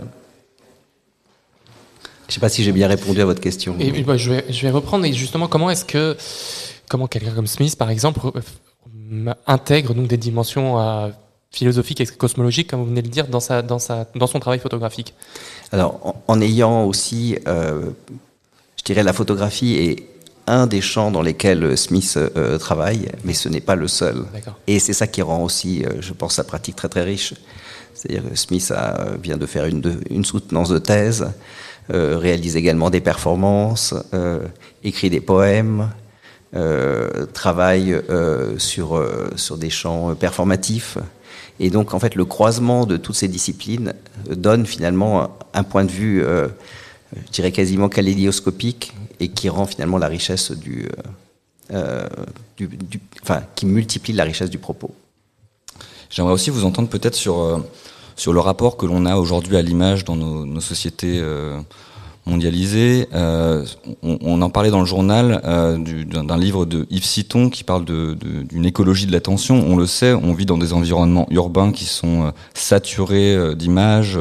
Je 2.28 2.32
ne 2.32 2.34
sais 2.34 2.40
pas 2.40 2.50
si 2.50 2.64
j'ai 2.64 2.72
bien 2.72 2.88
répondu 2.88 3.22
à 3.22 3.26
votre 3.26 3.42
question. 3.42 3.76
Et, 3.80 4.02
bah, 4.02 4.18
je, 4.18 4.32
vais, 4.32 4.46
je, 4.50 4.62
vais, 4.62 4.72
reprendre. 4.72 5.06
Et 5.06 5.14
justement, 5.14 5.48
comment 5.48 5.70
est-ce 5.70 5.86
que, 5.86 6.16
comment 6.90 7.08
quelqu'un 7.08 7.32
comme 7.32 7.48
Smith, 7.48 7.76
par 7.78 7.90
exemple, 7.90 8.20
euh, 8.36 9.34
intègre 9.46 9.94
donc 9.94 10.08
des 10.08 10.18
dimensions 10.18 10.80
euh, 10.80 11.10
philosophiques 11.54 12.02
et 12.02 12.06
cosmologiques, 12.06 12.70
comme 12.70 12.82
vous 12.82 12.88
venez 12.88 13.02
de 13.02 13.08
le 13.08 13.14
dire, 13.14 13.28
dans, 13.28 13.40
sa, 13.40 13.62
dans, 13.62 13.80
sa, 13.80 14.06
dans 14.16 14.28
son 14.28 14.40
travail 14.40 14.60
photographique 14.60 15.14
Alors, 15.72 16.16
en, 16.28 16.42
ayant 16.42 16.84
aussi, 16.84 17.38
euh, 17.48 17.92
je 18.78 18.84
dirais, 18.84 19.04
la 19.04 19.14
photographie 19.14 19.76
est 19.76 20.08
un 20.48 20.68
des 20.68 20.82
champs 20.82 21.10
dans 21.10 21.22
lesquels 21.22 21.78
Smith 21.78 22.20
travaille, 22.60 23.08
mais 23.24 23.34
ce 23.34 23.48
n'est 23.48 23.62
pas 23.62 23.76
le 23.76 23.88
seul. 23.88 24.26
Et 24.68 24.80
c'est 24.80 24.92
ça 24.92 25.08
qui 25.08 25.22
rend 25.22 25.42
aussi, 25.42 25.86
je 26.02 26.12
pense, 26.12 26.34
sa 26.34 26.44
pratique 26.44 26.76
très 26.76 26.90
très 26.90 27.04
riche. 27.04 27.34
C'est-à-dire 27.94 28.30
que 28.30 28.36
Smith 28.36 28.70
a, 28.76 29.12
vient 29.22 29.38
de 29.38 29.46
faire 29.46 29.68
une, 29.68 30.02
une 30.10 30.26
soutenance 30.26 30.68
de 30.68 30.80
thèse. 30.80 31.32
Euh, 31.92 32.18
réalise 32.18 32.56
également 32.56 32.90
des 32.90 33.02
performances, 33.02 33.94
euh, 34.14 34.40
écrit 34.86 35.10
des 35.10 35.20
poèmes, 35.20 35.90
euh, 36.56 37.26
travaille 37.34 38.00
sur, 38.58 39.06
sur 39.36 39.58
des 39.58 39.70
champs 39.70 40.16
performatifs. 40.16 40.98
Et 41.60 41.70
donc, 41.70 41.94
en 41.94 42.00
fait, 42.00 42.16
le 42.16 42.26
croisement 42.26 42.86
de 42.86 42.98
toutes 42.98 43.16
ces 43.16 43.28
disciplines 43.28 43.94
donne 44.30 44.66
finalement 44.66 45.38
un 45.54 45.64
point 45.64 45.86
de 45.86 45.92
vue, 45.92 46.24
je 46.24 47.32
dirais 47.32 47.52
quasiment 47.52 47.90
kaléidoscopique, 47.90 48.94
et 49.20 49.28
qui 49.30 49.50
rend 49.50 49.66
finalement 49.66 49.98
la 50.00 50.08
richesse 50.08 50.52
du, 50.52 50.88
du, 52.58 53.00
enfin, 53.22 53.44
qui 53.56 53.68
multiplie 53.68 54.14
la 54.14 54.24
richesse 54.24 54.50
du 54.50 54.58
propos. 54.58 54.96
J'aimerais 56.10 56.34
aussi 56.34 56.50
vous 56.50 56.66
entendre 56.66 56.90
peut-être 56.90 57.16
sur 57.16 57.64
sur 58.16 58.34
le 58.34 58.40
rapport 58.40 58.78
que 58.78 58.86
l'on 58.86 59.06
a 59.06 59.16
aujourd'hui 59.16 59.58
à 59.58 59.62
l'image 59.62 60.06
dans 60.06 60.16
nos, 60.16 60.62
sociétés 60.62 61.22
euh, 62.28 62.32
mondialisées. 62.32 63.08
Euh, 63.14 63.66
on, 64.02 64.42
en 64.42 64.50
parlait 64.50 64.70
dans 64.70 64.80
le 64.80 64.86
journal 64.86 65.42
euh, 65.46 65.78
d'un 65.78 66.38
livre 66.38 66.66
de 66.66 66.86
Yves 66.90 67.06
Citon 67.06 67.50
qui 67.50 67.64
parle 67.64 67.86
d'une 67.86 68.66
écologie 68.66 69.06
de 69.06 69.12
l'attention. 69.12 69.64
On 69.68 69.76
le 69.76 69.86
sait, 69.86 70.14
on 70.14 70.34
vit 70.34 70.46
dans 70.46 70.58
des 70.58 70.74
environnements 70.74 71.28
urbains 71.30 71.72
qui 71.72 71.86
sont 71.86 72.34
saturés 72.54 73.56
d'images, 73.56 74.18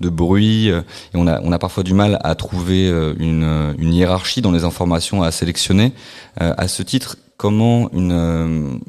de 0.00 0.08
bruit, 0.08 0.68
et 0.68 0.82
on 1.14 1.26
a, 1.26 1.58
parfois 1.58 1.82
du 1.82 1.94
mal 1.94 2.18
à 2.22 2.34
trouver 2.34 2.88
une, 3.18 3.74
hiérarchie 3.78 4.42
dans 4.42 4.52
les 4.52 4.64
informations 4.64 5.22
à 5.22 5.30
sélectionner. 5.30 5.92
à 6.36 6.68
ce 6.68 6.82
titre, 6.82 7.16
comment 7.36 7.90
une, 7.92 8.80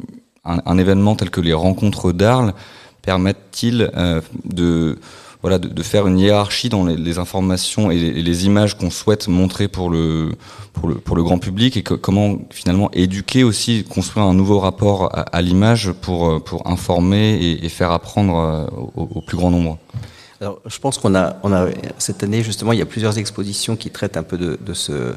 un 0.44 0.78
événement 0.78 1.16
tel 1.16 1.30
que 1.30 1.42
les 1.42 1.54
rencontres 1.54 2.12
d'Arles 2.12 2.54
permettent-ils 3.06 3.92
euh, 3.96 4.20
de 4.44 4.98
voilà, 5.46 5.60
de, 5.60 5.84
faire 5.84 6.08
une 6.08 6.18
hiérarchie 6.18 6.70
dans 6.70 6.86
les, 6.88 7.20
informations 7.20 7.92
et 7.92 8.00
les, 8.00 8.46
images 8.48 8.76
qu'on 8.76 8.90
souhaite 8.90 9.28
montrer 9.28 9.68
pour 9.68 9.92
le, 9.92 10.32
pour 10.74 11.16
le, 11.16 11.22
grand 11.22 11.38
public 11.38 11.78
et 11.78 11.84
comment 11.84 12.40
finalement 12.50 12.90
éduquer 12.94 13.44
aussi, 13.44 13.84
construire 13.84 14.26
un 14.26 14.34
nouveau 14.34 14.60
rapport 14.60 15.12
à, 15.14 15.42
l'image 15.44 15.92
pour, 15.92 16.28
euh, 16.28 16.40
pour 16.40 16.68
informer 16.68 17.60
et, 17.62 17.70
faire 17.70 17.92
apprendre 17.92 18.36
euh, 18.40 18.66
au, 18.96 19.22
plus 19.22 19.38
grand 19.38 19.52
nombre 19.52 19.78
Alors, 20.42 20.62
je 20.66 20.80
pense 20.80 20.98
qu'on 20.98 21.14
a, 21.14 21.36
cette 22.00 22.24
année, 22.24 22.42
justement, 22.42 22.74
il 22.74 22.80
y 22.80 22.82
a 22.82 22.88
plusieurs 22.88 23.20
expositions 23.20 23.76
qui 23.76 23.92
traitent 23.92 24.18
un 24.18 24.24
peu 24.24 24.40
de, 24.40 24.74
ce, 24.74 25.14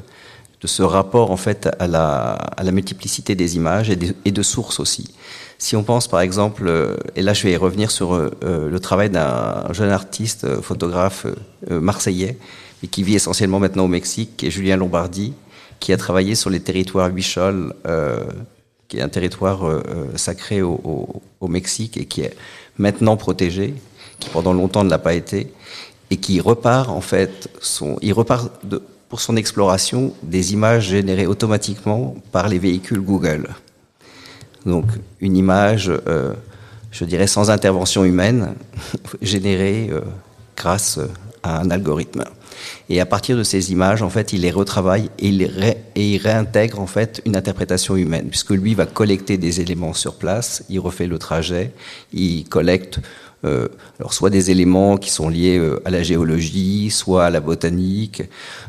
de 0.61 0.67
ce 0.67 0.83
rapport, 0.83 1.31
en 1.31 1.39
fait, 1.39 1.71
à 1.79 1.87
la, 1.87 2.33
à 2.33 2.65
la 2.65 2.71
multiplicité 2.71 3.35
des 3.35 3.57
images 3.57 3.89
et 3.89 4.31
de 4.31 4.43
sources 4.43 4.79
aussi. 4.79 5.15
Si 5.61 5.75
on 5.75 5.83
pense 5.83 6.07
par 6.07 6.21
exemple, 6.21 6.65
euh, 6.69 6.97
et 7.17 7.23
là 7.23 7.35
je 7.35 7.43
vais 7.43 7.57
revenir 7.57 7.91
sur 7.91 8.15
euh, 8.15 8.31
euh, 8.45 8.71
le 8.71 8.81
travail 8.81 9.11
d'un 9.11 9.67
jeune 9.73 9.91
artiste, 9.91 10.61
photographe 10.61 11.27
marseillais, 11.69 12.39
et 12.85 12.87
qui 12.87 13.03
vit 13.03 13.17
essentiellement 13.17 13.59
maintenant 13.59 13.85
au 13.85 13.89
Mexique, 13.89 14.37
qui 14.37 14.47
est 14.47 14.51
Julien 14.53 14.77
Lombardi, 14.77 15.35
qui 15.81 15.93
a 15.93 15.97
travaillé 15.97 16.37
sur 16.37 16.49
les 16.49 16.61
territoires 16.61 17.11
Huichol, 17.13 17.75
qui 18.87 18.99
est 18.99 19.03
un 19.03 19.09
territoire 19.09 19.61
sacré 20.15 20.63
au, 20.63 21.23
Mexique 21.49 21.97
et 21.97 22.05
qui 22.05 22.21
est 22.21 22.37
maintenant 22.79 23.17
protégé, 23.17 23.75
qui 24.21 24.29
pendant 24.29 24.53
longtemps 24.53 24.85
ne 24.85 24.91
l'a 24.91 24.99
pas 24.99 25.15
été, 25.15 25.53
et 26.11 26.19
qui 26.19 26.41
repart 26.41 26.89
en 26.89 27.01
fait, 27.01 27.51
son, 27.61 27.99
il 28.01 28.13
repart 28.13 28.49
pour 29.09 29.21
son 29.21 29.37
exploration 29.37 30.15
des 30.23 30.53
images 30.53 30.87
générées 30.87 31.27
automatiquement 31.27 32.15
par 32.31 32.49
les 32.49 32.61
véhicules 32.61 33.01
Google. 33.01 33.49
Donc 34.67 34.87
une 35.21 35.37
image, 35.37 35.91
euh, 36.07 36.33
je 36.91 37.05
dirais, 37.05 37.27
sans 37.27 37.51
intervention 37.51 38.05
humaine, 38.05 38.55
générée 39.23 39.89
euh, 39.93 40.01
grâce 40.57 40.99
à 41.43 41.61
un 41.61 41.71
algorithme. 41.71 42.25
Et 42.89 43.01
à 43.01 43.07
partir 43.07 43.37
de 43.37 43.43
ces 43.43 43.71
images, 43.71 44.03
en 44.03 44.11
fait, 44.11 44.33
il 44.33 44.41
les 44.43 44.51
retravaille 44.51 45.11
et 45.19 45.29
il, 45.29 45.43
et 45.95 46.15
il 46.15 46.19
réintègre 46.19 46.81
en 46.81 46.87
fait 46.87 47.23
une 47.25 47.37
interprétation 47.37 47.97
humaine, 47.97 48.29
puisque 48.29 48.51
lui 48.51 48.75
va 48.75 48.87
collecter 48.87 49.37
des 49.37 49.61
éléments 49.61 49.93
sur 49.93 50.17
place, 50.17 50.65
il 50.69 50.81
refait 50.81 51.07
le 51.07 51.19
trajet, 51.19 51.73
il 52.13 52.49
collecte 52.49 53.01
euh, 53.45 53.69
alors 54.01 54.13
soit 54.13 54.31
des 54.31 54.51
éléments 54.51 54.97
qui 54.97 55.11
sont 55.11 55.29
liés 55.29 55.59
euh, 55.59 55.81
à 55.85 55.91
la 55.91 56.03
géologie, 56.03 56.91
soit 56.91 57.27
à 57.27 57.31
la 57.31 57.41
botanique, 57.41 58.25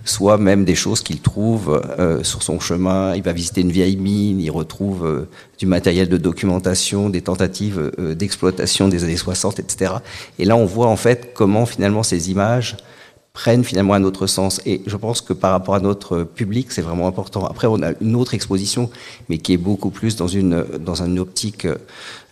soit 0.05 0.37
même 0.37 0.63
des 0.63 0.75
choses 0.75 1.01
qu'il 1.01 1.21
trouve 1.21 1.81
euh, 1.97 2.23
sur 2.23 2.43
son 2.43 2.59
chemin. 2.59 3.15
Il 3.15 3.23
va 3.23 3.33
visiter 3.33 3.61
une 3.61 3.71
vieille 3.71 3.97
mine, 3.97 4.39
il 4.39 4.51
retrouve 4.51 5.27
du 5.57 5.65
matériel 5.65 6.07
de 6.07 6.17
documentation, 6.17 7.09
des 7.09 7.21
tentatives 7.21 7.91
d'exploitation 7.97 8.87
des 8.87 9.03
années 9.03 9.17
60, 9.17 9.59
etc. 9.59 9.93
Et 10.37 10.45
là, 10.45 10.55
on 10.55 10.65
voit 10.65 10.87
en 10.87 10.95
fait 10.95 11.31
comment 11.33 11.65
finalement 11.65 12.03
ces 12.03 12.29
images 12.29 12.77
prennent 13.33 13.63
finalement 13.63 13.93
un 13.93 14.03
autre 14.03 14.27
sens. 14.27 14.61
Et 14.65 14.81
je 14.85 14.97
pense 14.97 15.21
que 15.21 15.33
par 15.33 15.51
rapport 15.51 15.75
à 15.75 15.79
notre 15.79 16.23
public, 16.23 16.71
c'est 16.71 16.81
vraiment 16.81 17.07
important. 17.07 17.45
Après, 17.45 17.67
on 17.67 17.81
a 17.81 17.91
une 18.01 18.15
autre 18.15 18.33
exposition, 18.33 18.89
mais 19.29 19.37
qui 19.37 19.53
est 19.53 19.57
beaucoup 19.57 19.91
plus 19.91 20.15
dans 20.15 20.27
une, 20.27 20.65
dans 20.79 21.03
une 21.03 21.19
optique, 21.19 21.67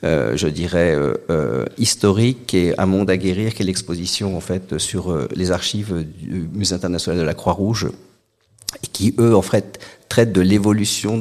euh, 0.04 0.36
je 0.36 0.48
dirais, 0.48 0.96
euh, 0.96 1.14
euh, 1.30 1.66
historique, 1.78 2.54
et 2.54 2.78
un 2.80 2.86
monde 2.86 3.10
à 3.10 3.18
guérir, 3.18 3.54
qui 3.54 3.62
est 3.62 3.66
l'exposition 3.66 4.36
en 4.36 4.42
fait 4.42 4.78
sur 4.78 5.12
euh, 5.12 5.28
les 5.36 5.52
archives 5.52 6.06
du 6.20 6.50
Musée 6.54 6.76
international 6.76 7.20
de 7.20 7.26
la 7.26 7.34
Croix-Rouge, 7.34 7.90
qui, 8.92 9.16
eux, 9.20 9.36
en 9.36 9.42
fait, 9.42 9.80
traitent 10.10 10.34
de 10.34 10.42
l'évolution 10.42 11.20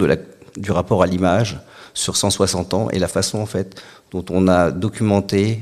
du 0.56 0.71
rapport 0.71 1.02
à 1.02 1.06
l'image 1.06 1.61
sur 1.95 2.16
160 2.16 2.75
ans 2.75 2.90
et 2.90 2.99
la 2.99 3.09
façon, 3.09 3.38
en 3.38 3.47
fait, 3.47 3.80
dont 4.11 4.25
on 4.30 4.49
a 4.49 4.71
documenté 4.71 5.61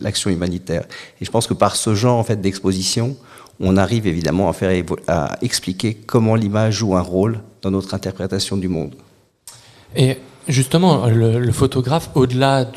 l'action 0.00 0.30
humanitaire. 0.30 0.84
Et 1.20 1.24
je 1.24 1.30
pense 1.30 1.46
que 1.46 1.54
par 1.54 1.76
ce 1.76 1.94
genre 1.94 2.18
en 2.18 2.24
fait 2.24 2.40
d'exposition, 2.40 3.16
on 3.60 3.76
arrive 3.76 4.06
évidemment 4.06 4.52
à, 5.06 5.38
expliquer 5.42 5.94
comment 5.94 6.34
l'image 6.34 6.76
joue 6.76 6.96
un 6.96 7.02
rôle 7.02 7.40
dans 7.62 7.70
notre 7.70 7.94
interprétation 7.94 8.56
du 8.56 8.68
monde. 8.68 8.94
Et 9.94 10.16
justement, 10.48 11.06
le, 11.06 11.52
photographe, 11.52 12.10
au-delà 12.14 12.64
de 12.64 12.72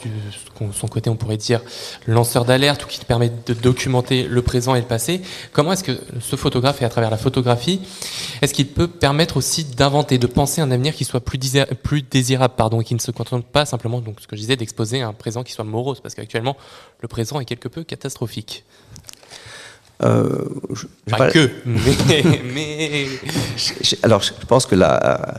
son 0.73 0.87
côté, 0.87 1.09
on 1.09 1.15
pourrait 1.15 1.37
dire, 1.37 1.61
lanceur 2.05 2.43
d'alerte 2.43 2.83
ou 2.83 2.87
qui 2.87 3.03
permet 3.05 3.31
de 3.45 3.53
documenter 3.53 4.23
le 4.23 4.41
présent 4.41 4.75
et 4.75 4.81
le 4.81 4.85
passé, 4.85 5.21
comment 5.53 5.71
est-ce 5.73 5.83
que 5.83 5.97
ce 6.19 6.35
photographe, 6.35 6.81
et 6.81 6.85
à 6.85 6.89
travers 6.89 7.09
la 7.09 7.17
photographie, 7.17 7.81
est-ce 8.41 8.53
qu'il 8.53 8.67
peut 8.67 8.87
permettre 8.87 9.37
aussi 9.37 9.63
d'inventer, 9.63 10.17
de 10.17 10.27
penser 10.27 10.59
un 10.59 10.71
avenir 10.71 10.93
qui 10.93 11.05
soit 11.05 11.21
plus, 11.21 11.39
plus 11.81 12.01
désirable, 12.01 12.55
pardon, 12.57 12.81
et 12.81 12.83
qui 12.83 12.95
ne 12.95 12.99
se 12.99 13.11
contente 13.11 13.45
pas 13.45 13.65
simplement, 13.65 14.01
donc 14.01 14.19
ce 14.19 14.27
que 14.27 14.35
je 14.35 14.41
disais, 14.41 14.57
d'exposer 14.57 15.01
un 15.01 15.13
présent 15.13 15.43
qui 15.43 15.53
soit 15.53 15.63
morose, 15.63 16.01
parce 16.01 16.15
qu'actuellement, 16.15 16.57
le 16.99 17.07
présent 17.07 17.39
est 17.39 17.45
quelque 17.45 17.69
peu 17.69 17.83
catastrophique. 17.83 18.65
Euh, 20.01 20.45
pas, 21.09 21.29
que, 21.29 21.49
mais. 21.65 23.07
alors, 24.03 24.21
je 24.21 24.31
pense 24.47 24.65
que 24.65 24.75
la, 24.75 25.35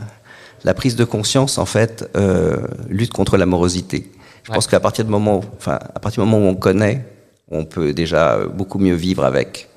la 0.65 0.73
prise 0.73 0.95
de 0.95 1.05
conscience, 1.05 1.57
en 1.59 1.65
fait, 1.65 2.09
euh, 2.17 2.57
lutte 2.89 3.13
contre 3.13 3.37
l'amorosité. 3.37 4.11
Je 4.43 4.51
pense 4.51 4.67
qu'à 4.67 4.79
partir 4.79 5.05
du 5.05 5.11
moment, 5.11 5.41
enfin, 5.57 5.73
à 5.73 5.99
partir 5.99 6.23
du 6.23 6.29
moment 6.29 6.45
où 6.45 6.49
on 6.49 6.55
connaît, 6.55 7.05
on 7.49 7.65
peut 7.65 7.93
déjà 7.93 8.39
beaucoup 8.45 8.79
mieux 8.79 8.95
vivre 8.95 9.23
avec. 9.23 9.69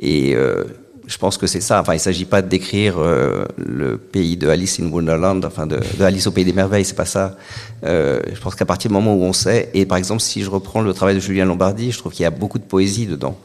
Et 0.00 0.34
euh, 0.34 0.64
je 1.06 1.16
pense 1.18 1.38
que 1.38 1.46
c'est 1.46 1.60
ça. 1.60 1.80
Enfin, 1.80 1.92
il 1.92 1.96
ne 1.96 2.00
s'agit 2.00 2.24
pas 2.24 2.42
de 2.42 2.48
décrire 2.48 2.96
euh, 2.98 3.44
le 3.56 3.96
pays 3.96 4.36
de 4.36 4.48
Alice 4.48 4.80
in 4.80 4.90
Wonderland, 4.90 5.44
enfin 5.44 5.66
de, 5.66 5.78
de 5.98 6.04
Alice 6.04 6.26
au 6.26 6.32
pays 6.32 6.44
des 6.44 6.52
merveilles, 6.52 6.84
c'est 6.84 6.94
pas 6.94 7.04
ça. 7.04 7.36
Je 7.82 8.40
pense 8.40 8.56
qu'à 8.56 8.66
partir 8.66 8.88
du 8.88 8.94
moment 8.94 9.14
où 9.14 9.22
on 9.22 9.32
sait, 9.32 9.70
et 9.72 9.86
par 9.86 9.98
exemple, 9.98 10.20
si 10.20 10.42
je 10.42 10.50
reprends 10.50 10.80
le 10.80 10.92
travail 10.92 11.14
de 11.14 11.20
Julien 11.20 11.44
Lombardi, 11.44 11.92
je 11.92 11.98
trouve 11.98 12.12
qu'il 12.12 12.24
y 12.24 12.26
a 12.26 12.30
beaucoup 12.30 12.58
de 12.58 12.64
poésie 12.64 13.06
dedans, 13.06 13.38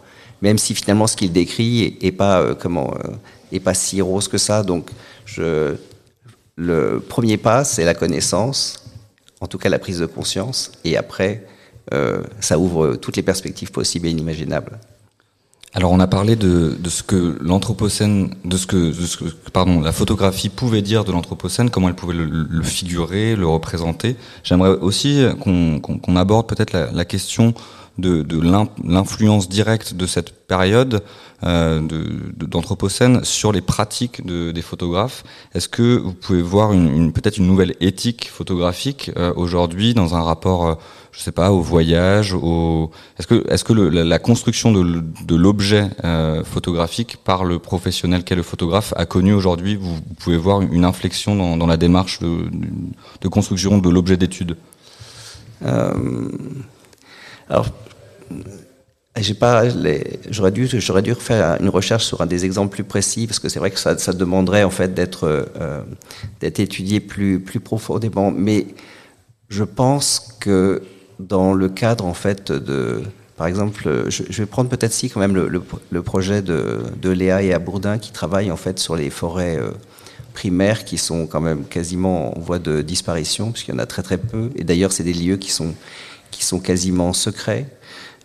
même 0.44 0.58
si 0.58 0.76
finalement 0.76 1.08
ce 1.08 1.16
qu'il 1.16 1.32
décrit 1.32 1.98
est, 2.02 2.12
pas 2.12 2.42
euh, 2.42 2.54
euh, 2.54 2.94
est 3.54 3.74
si 3.74 4.02
rose 4.02 4.28
que 4.28 4.38
ça. 4.38 4.62
Donc, 4.62 4.90
le 5.38 7.00
premier 7.00 7.38
pas, 7.38 7.64
c'est 7.64 7.86
la 7.86 7.96
connaissance, 7.96 8.86
en 9.40 9.48
tout 9.48 9.58
cas 9.58 9.70
la 9.70 9.80
prise 9.80 10.00
de 10.00 10.06
conscience, 10.06 10.74
et 10.84 10.98
après, 10.98 11.48
euh, 11.94 12.22
ça 12.42 12.60
ouvre 12.60 12.96
toutes 12.98 13.16
les 13.16 13.24
perspectives 13.24 13.72
possibles 13.72 14.06
et 14.08 14.12
inimaginables. 14.12 14.80
Alors 15.76 15.92
on 15.92 16.00
a 16.00 16.08
parlé 16.08 16.36
de, 16.36 16.78
ce 16.88 17.02
que 17.02 17.38
l'anthropocène, 17.42 18.36
de 18.46 18.58
ce 18.58 18.68
que, 18.68 18.94
la 19.82 19.92
photographie 19.92 20.50
pouvait 20.50 20.84
dire 20.84 21.04
de 21.04 21.12
l'anthropocène, 21.12 21.72
comment 21.72 21.88
elle 21.88 21.96
pouvait 21.96 22.14
le, 22.14 22.62
figurer, 22.62 23.36
le 23.36 23.48
représenter. 23.48 24.16
J'aimerais 24.44 24.70
aussi 24.70 25.26
qu'on 25.40 26.16
aborde 26.16 26.48
peut-être 26.48 26.74
la, 26.74 27.06
question 27.06 27.56
de, 27.98 28.26
l'influence 28.84 29.50
directe 29.50 29.94
de 29.94 30.06
cette 30.06 30.48
période 30.48 31.04
euh, 31.44 31.82
d'anthropocène 32.36 33.24
sur 33.24 33.52
les 33.52 33.62
pratiques 33.62 34.26
de, 34.26 34.52
des 34.52 34.62
photographes. 34.62 35.24
Est-ce 35.54 35.68
que 35.68 35.98
vous 35.98 36.14
pouvez 36.14 36.42
voir 36.42 36.72
peut-être 37.14 37.38
une 37.38 37.48
nouvelle 37.48 37.76
éthique 37.82 38.30
photographique 38.30 39.12
euh, 39.18 39.34
aujourd'hui 39.36 39.94
dans 39.94 40.16
un 40.16 40.22
rapport 40.22 40.68
euh, 40.68 40.76
je 41.12 41.20
sais 41.20 41.32
pas, 41.32 41.52
au 41.52 41.62
voyage, 41.62 42.34
au... 42.34 42.90
est-ce 43.20 43.28
que, 43.28 43.48
est-ce 43.48 43.64
que 43.64 43.74
le, 43.74 43.90
la, 43.90 44.18
construction 44.18 44.72
de, 44.72 45.36
l'objet 45.36 45.88
euh, 46.04 46.44
photographique 46.44 47.18
par 47.24 47.44
le 47.44 47.60
professionnel 47.60 48.24
qu'est 48.24 48.36
le 48.36 48.42
photographe 48.42 48.96
a 48.98 49.06
connu 49.06 49.32
aujourd'hui, 49.32 49.76
vous, 49.76 50.02
pouvez 50.20 50.38
voir 50.38 50.62
une 50.62 50.86
inflexion 50.86 51.36
dans, 51.36 51.56
dans 51.56 51.68
la 51.68 51.78
démarche 51.78 52.20
de, 52.20 53.28
construction 53.28 53.78
de 53.78 53.90
l'objet 53.92 54.18
d'étude 54.18 54.58
Alors, 55.62 57.68
j'ai 59.18 59.36
pas, 59.36 59.64
j'aurais 60.30 60.52
dû, 60.52 60.68
j'aurais 60.68 61.04
dû 61.04 61.14
faire 61.14 61.58
une 61.62 61.70
recherche 61.70 62.06
sur 62.06 62.22
un 62.22 62.26
des 62.26 62.46
exemples 62.46 62.74
plus 62.74 62.84
précis 62.84 63.28
parce 63.28 63.40
que 63.40 63.48
c'est 63.48 63.60
vrai 63.60 63.70
que 63.70 63.80
ça, 63.80 63.96
demanderait 64.14 64.64
en 64.64 64.72
fait 64.72 64.94
d'être, 64.94 65.26
euh, 65.60 65.82
d'être 66.40 66.60
étudié 66.60 67.00
plus, 67.00 67.40
plus 67.40 67.60
profondément. 67.60 68.32
Mais 68.32 68.68
je 69.50 69.64
pense 69.64 70.36
que 70.40 70.82
dans 71.20 71.54
le 71.54 71.70
cadre 71.70 72.06
en 72.06 72.16
fait 72.16 72.52
de, 72.52 73.04
par 73.38 73.46
exemple, 73.46 74.06
je, 74.08 74.24
vais 74.24 74.46
prendre 74.48 74.70
peut-être 74.70 74.94
si 74.94 75.10
quand 75.12 75.20
même 75.20 75.36
le, 75.36 75.48
le, 75.48 75.62
le, 75.92 76.02
projet 76.02 76.42
de, 76.42 76.82
de 77.00 77.10
Léa 77.10 77.44
et 77.44 77.54
Abourdin 77.54 78.00
qui 78.00 78.12
travaillent 78.12 78.52
en 78.52 78.58
fait 78.58 78.80
sur 78.80 78.96
les 78.96 79.12
forêts 79.12 79.58
euh, 79.58 79.72
primaires 80.34 80.86
qui 80.86 80.98
sont 80.98 81.28
quand 81.28 81.42
même 81.42 81.66
quasiment 81.66 82.36
en 82.36 82.42
voie 82.42 82.58
de 82.58 82.82
disparition 82.82 83.52
puisqu'il 83.52 83.72
y 83.72 83.76
en 83.76 83.80
a 83.80 83.86
très 83.86 84.02
très 84.02 84.18
peu 84.18 84.50
et 84.56 84.64
d'ailleurs 84.64 84.92
c'est 84.92 85.04
des 85.04 85.14
lieux 85.14 85.38
qui 85.38 85.52
sont 85.52 85.76
qui 86.32 86.44
sont 86.44 86.60
quasiment 86.60 87.14
secrets. 87.14 87.68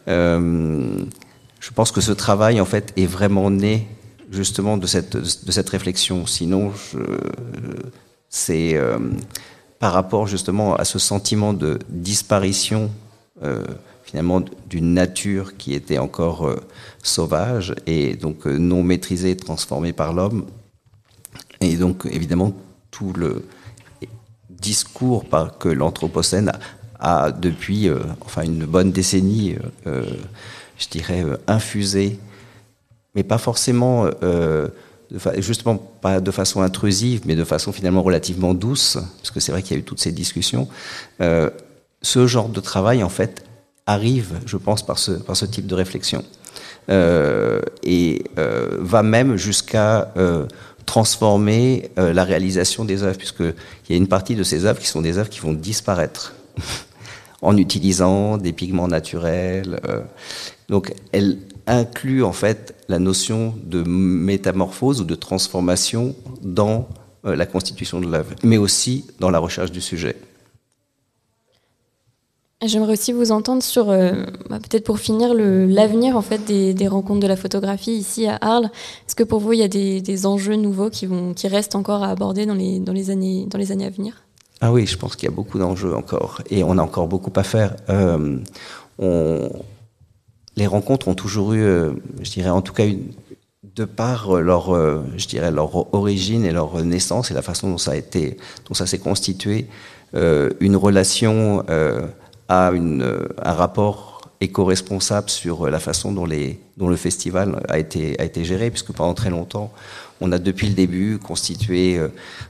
Euh, 0.09 1.05
je 1.61 1.71
pense 1.71 1.93
que 1.93 2.01
ce 2.01 2.13
travail 2.13 2.61
en 2.61 2.65
fait 2.65 2.93
est 2.97 3.07
vraiment 3.07 3.51
né 3.51 3.87
justement 4.31 4.77
de 4.77 4.87
cette 4.87 5.17
de 5.17 5.53
cette 5.53 5.69
réflexion. 5.69 6.27
Sinon, 6.27 6.73
c'est 8.29 8.75
euh, 8.75 8.99
par 9.79 9.93
rapport 9.93 10.27
justement 10.27 10.75
à 10.77 10.85
ce 10.85 10.99
sentiment 10.99 11.53
de 11.53 11.79
disparition 11.89 12.91
euh, 13.43 13.65
finalement 14.05 14.43
d'une 14.69 14.95
nature 14.95 15.57
qui 15.57 15.75
était 15.75 15.99
encore 15.99 16.51
sauvage 17.03 17.75
et 17.87 18.17
donc 18.17 18.47
non 18.47 18.83
maîtrisée, 18.83 19.37
transformée 19.37 19.93
par 19.93 20.15
l'homme. 20.15 20.47
Et 21.61 21.77
donc 21.77 22.07
évidemment 22.11 22.55
tout 22.91 23.13
le 23.13 23.45
discours 24.49 25.25
par, 25.27 25.59
que 25.59 25.69
l'Anthropocène 25.69 26.49
a, 26.49 26.59
a, 27.01 27.31
depuis 27.33 27.89
euh, 27.89 27.99
enfin 28.21 28.43
une 28.43 28.65
bonne 28.65 28.93
décennie, 28.93 29.57
euh, 29.87 30.05
je 30.79 30.89
dirais, 30.89 31.25
infusé, 31.47 32.19
mais 33.15 33.23
pas 33.23 33.39
forcément 33.39 34.09
justement 35.39 35.77
pas 35.77 36.21
de 36.21 36.31
façon 36.31 36.61
intrusive, 36.61 37.23
mais 37.25 37.35
de 37.35 37.45
façon 37.45 37.73
finalement 37.73 38.03
relativement 38.03 38.55
douce, 38.55 38.99
parce 39.19 39.31
que 39.31 39.41
c'est 39.41 39.53
vrai 39.53 39.63
qu'il 39.63 39.73
y 39.73 39.77
a 39.77 39.81
eu 39.81 39.85
toutes 39.85 40.01
ces 40.01 40.13
discussions, 40.13 40.69
euh, 41.21 41.51
ce 42.03 42.27
genre 42.27 42.49
de 42.49 42.61
travail, 42.61 43.03
en 43.03 43.09
fait, 43.09 43.45
arrive, 43.87 44.39
je 44.47 44.57
pense, 44.57 44.85
par 44.85 44.99
ce, 44.99 45.13
par 45.13 45.37
ce 45.37 45.47
type 45.47 45.67
de 45.67 45.75
réflexion. 45.75 46.25
Euh, 46.91 47.61
et 47.83 48.25
euh, 48.39 48.79
va 48.81 49.03
même 49.03 49.37
jusqu'à 49.37 50.13
euh, 50.17 50.47
transformer 50.87 51.91
euh, 51.99 52.15
la 52.15 52.25
réalisation 52.25 52.85
des 52.85 53.03
œuvres, 53.03 53.19
puisqu'il 53.19 53.55
y 53.91 53.93
a 53.93 53.97
une 53.97 54.09
partie 54.09 54.37
de 54.37 54.43
ces 54.43 54.65
œuvres 54.65 54.81
qui 54.81 54.87
sont 54.87 55.03
des 55.03 55.19
œuvres 55.19 55.29
qui 55.29 55.41
vont 55.41 55.53
disparaître 55.53 56.35
en 57.43 57.57
utilisant 57.57 58.37
des 58.37 58.53
pigments 58.53 58.89
naturels. 58.89 59.81
Euh. 59.89 60.01
donc, 60.69 60.93
elles 61.13 61.39
inclut 61.67 62.25
en 62.25 62.33
fait 62.33 62.75
la 62.89 62.99
notion 62.99 63.55
de 63.65 63.83
métamorphose 63.83 65.03
ou 65.03 65.05
de 65.05 65.15
transformation 65.15 66.15
dans 66.43 66.89
euh, 67.27 67.37
la 67.37 67.47
constitution 67.47 68.01
de 68.01 68.07
l'œuvre, 68.07 68.35
mais 68.43 68.57
aussi 68.57 69.05
dans 69.21 69.31
la 69.31 69.39
recherche 69.39 69.71
du 69.71 69.81
sujet. 69.81 70.17
J'aimerais 72.65 72.95
aussi 72.95 73.13
vous 73.13 73.31
entendre 73.31 73.63
sur, 73.63 73.89
euh, 73.89 74.25
bah, 74.51 74.59
peut-être 74.59 74.83
pour 74.83 74.99
finir, 74.99 75.33
l'avenir 75.33 76.17
en 76.17 76.23
fait 76.23 76.45
des, 76.45 76.75
des, 76.75 76.89
rencontres 76.89 77.21
de 77.21 77.29
la 77.29 77.37
photographie 77.37 77.93
ici 77.93 78.27
à 78.27 78.37
Arles. 78.41 78.71
Est-ce 79.07 79.15
que 79.15 79.23
pour 79.23 79.39
vous 79.39 79.53
il 79.53 79.61
y 79.61 79.63
a 79.63 79.69
des, 79.69 80.01
des, 80.01 80.27
enjeux 80.27 80.57
nouveaux 80.57 80.91
qui 80.91 81.07
vont, 81.07 81.35
qui 81.35 81.47
restent 81.47 81.77
encore 81.77 82.03
à 82.03 82.09
aborder 82.09 82.47
dans 82.47 82.55
les, 82.55 82.81
dans 82.81 82.93
les 82.93 83.11
années, 83.11 83.47
dans 83.47 83.59
les 83.59 83.71
années 83.71 83.87
à 83.87 83.91
venir? 83.91 84.25
Ah 84.61 84.73
oui, 84.73 84.87
je 84.87 84.97
pense 84.97 85.15
qu'il 85.15 85.29
y 85.29 85.33
a 85.33 85.35
beaucoup 85.35 85.59
d'enjeux 85.59 85.95
encore, 85.95 86.43
et 86.51 86.65
on 86.65 86.79
a 86.79 86.83
encore 86.83 87.07
beaucoup 87.07 87.33
à 87.37 87.45
faire. 87.45 87.77
Euh, 87.89 88.39
on, 88.99 89.51
les 90.57 90.67
rencontres 90.67 91.07
ont 91.07 91.15
toujours 91.15 91.53
eu, 91.53 91.63
euh, 91.63 91.93
je 92.21 92.31
dirais 92.31 92.51
en 92.51 92.63
tout 92.63 92.73
cas, 92.73 92.87
une, 92.87 93.13
de 93.77 93.85
par 93.85 94.35
leur, 94.41 94.75
euh, 94.75 95.05
je 95.17 95.29
dirais, 95.29 95.53
leur 95.53 95.95
origine 95.95 96.45
et 96.45 96.51
leur 96.51 96.83
naissance 96.83 97.31
et 97.31 97.35
la 97.35 97.43
façon 97.43 97.71
dont 97.71 97.79
ça 97.79 97.93
a 97.93 97.97
été, 97.97 98.37
dont 98.69 98.75
ça 98.75 98.87
s'est 98.87 98.99
constitué, 98.99 99.67
une 100.15 100.77
relation 100.77 101.63
à 102.49 102.71
une, 102.73 103.29
un 103.43 103.53
rapport 103.53 104.18
éco-responsable 104.41 105.31
sur 105.31 105.69
la 105.69 105.81
façon 105.81 106.13
dont, 106.13 106.27
le 106.27 106.97
festival 106.97 107.61
a 107.69 107.79
été, 107.79 108.45
géré, 108.45 108.71
puisque 108.71 108.93
pendant 108.93 109.15
très 109.15 109.31
longtemps, 109.31 109.73
on 110.21 110.31
a 110.33 110.39
depuis 110.39 110.69
le 110.69 110.75
début 110.75 111.19
constitué 111.19 111.99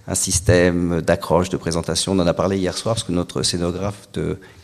un 0.07 0.15
système 0.15 1.01
d'accroche, 1.01 1.49
de 1.49 1.57
présentation. 1.57 2.13
On 2.13 2.19
en 2.19 2.27
a 2.27 2.35
parlé 2.35 2.59
hier 2.59 2.77
soir, 2.77 2.95
parce 2.95 3.05
que 3.05 3.13
notre 3.13 3.43
scénographe 3.43 4.09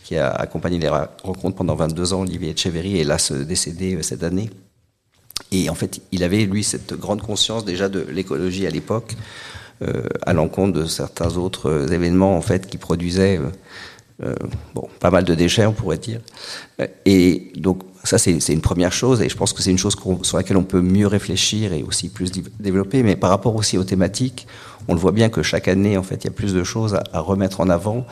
qui 0.03 0.17
a 0.17 0.29
accompagné 0.29 0.77
les 0.77 0.89
rencontres 0.89 1.55
pendant 1.55 1.75
22 1.75 2.13
ans, 2.13 2.21
Olivier 2.21 2.51
Echeverry, 2.51 2.99
est 2.99 3.03
là 3.03 3.17
décédé 3.43 4.01
cette 4.03 4.23
année. 4.23 4.51
Et 5.51 5.69
en 5.69 5.75
fait, 5.75 6.01
il 6.11 6.23
avait, 6.23 6.45
lui, 6.45 6.63
cette 6.63 6.93
grande 6.93 7.21
conscience 7.21 7.65
déjà 7.65 7.89
de 7.89 8.05
l'écologie 8.11 8.65
à 8.67 8.69
l'époque, 8.69 9.15
euh, 9.81 10.03
à 10.25 10.33
l'encontre 10.33 10.73
de 10.73 10.85
certains 10.85 11.37
autres 11.37 11.91
événements, 11.91 12.37
en 12.37 12.41
fait, 12.41 12.67
qui 12.67 12.77
produisaient 12.77 13.37
euh, 13.37 13.43
euh, 13.43 13.49
bon, 14.73 14.87
pas 14.99 15.11
mal 15.11 15.23
de 15.23 15.35
déchets, 15.35 15.65
on 15.65 15.73
pourrait 15.73 15.97
dire. 15.97 16.21
Et 17.05 17.51
donc, 17.55 17.83
ça, 18.05 18.17
c'est 18.17 18.53
une 18.53 18.61
première 18.61 18.93
chose, 18.93 19.21
et 19.21 19.29
je 19.29 19.35
pense 19.35 19.51
que 19.51 19.61
c'est 19.61 19.71
une 19.71 19.77
chose 19.77 19.95
sur 20.21 20.37
laquelle 20.37 20.57
on 20.57 20.63
peut 20.63 20.81
mieux 20.81 21.07
réfléchir 21.07 21.73
et 21.73 21.83
aussi 21.83 22.09
plus 22.09 22.31
développer. 22.59 23.03
Mais 23.03 23.15
par 23.15 23.29
rapport 23.29 23.55
aussi 23.55 23.77
aux 23.77 23.83
thématiques, 23.83 24.47
on 24.87 24.93
le 24.93 24.99
voit 24.99 25.11
bien 25.11 25.29
que 25.29 25.41
chaque 25.41 25.67
année, 25.67 25.97
en 25.97 26.03
fait, 26.03 26.23
il 26.23 26.25
y 26.25 26.27
a 26.27 26.33
plus 26.33 26.53
de 26.53 26.63
choses 26.63 26.97
à, 27.11 27.19
remettre 27.19 27.61
en 27.61 27.69
avant. 27.69 28.05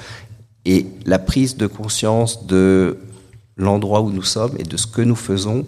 Et 0.65 0.87
la 1.05 1.19
prise 1.19 1.57
de 1.57 1.67
conscience 1.67 2.47
de 2.47 2.97
l'endroit 3.57 4.01
où 4.01 4.09
nous 4.09 4.23
sommes 4.23 4.55
et 4.57 4.63
de 4.63 4.77
ce 4.77 4.87
que 4.87 5.01
nous 5.01 5.15
faisons 5.15 5.65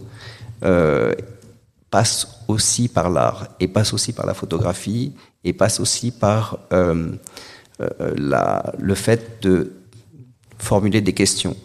euh, 0.63 1.13
passe 1.91 2.27
aussi 2.47 2.87
par 2.87 3.09
l'art, 3.09 3.47
et 3.59 3.67
passe 3.67 3.93
aussi 3.93 4.11
par 4.11 4.25
la 4.25 4.33
photographie, 4.33 5.13
et 5.43 5.53
passe 5.53 5.79
aussi 5.79 6.11
par 6.11 6.59
euh, 6.73 7.11
euh, 7.81 8.71
le 8.77 8.95
fait 8.95 9.43
de 9.43 9.73
formuler 10.65 11.01
des 11.01 11.13
questions. 11.13 11.55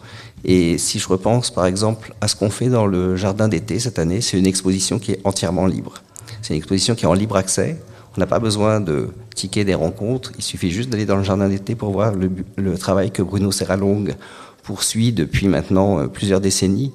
Et 0.43 0.77
si 0.77 0.99
je 0.99 1.07
repense 1.07 1.51
par 1.51 1.65
exemple 1.65 2.13
à 2.21 2.27
ce 2.27 2.35
qu'on 2.35 2.49
fait 2.49 2.69
dans 2.69 2.85
le 2.85 3.15
jardin 3.15 3.47
d'été 3.47 3.79
cette 3.79 3.99
année, 3.99 4.21
c'est 4.21 4.37
une 4.37 4.47
exposition 4.47 4.99
qui 4.99 5.11
est 5.11 5.19
entièrement 5.23 5.67
libre. 5.67 6.01
C'est 6.41 6.53
une 6.53 6.57
exposition 6.57 6.95
qui 6.95 7.05
est 7.05 7.07
en 7.07 7.13
libre 7.13 7.35
accès. 7.35 7.79
On 8.17 8.19
n'a 8.19 8.27
pas 8.27 8.39
besoin 8.39 8.81
de 8.81 9.09
tickets 9.35 9.65
des 9.65 9.75
rencontres. 9.75 10.31
Il 10.37 10.43
suffit 10.43 10.71
juste 10.71 10.89
d'aller 10.89 11.05
dans 11.05 11.15
le 11.15 11.23
jardin 11.23 11.47
d'été 11.47 11.75
pour 11.75 11.91
voir 11.91 12.13
le, 12.13 12.77
travail 12.77 13.11
que 13.11 13.21
Bruno 13.21 13.51
Serralong 13.51 14.15
poursuit 14.63 15.11
depuis 15.11 15.47
maintenant 15.47 15.99
euh, 15.99 16.07
plusieurs 16.07 16.41
décennies 16.41 16.91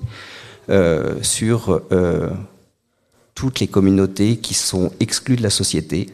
euh, 0.69 1.17
sur 1.23 1.81
euh, 1.93 2.31
toutes 3.35 3.61
les 3.61 3.67
communautés 3.67 4.37
qui 4.37 4.55
sont 4.55 4.91
exclues 5.01 5.37
de 5.37 5.43
la 5.43 5.51
société 5.51 6.11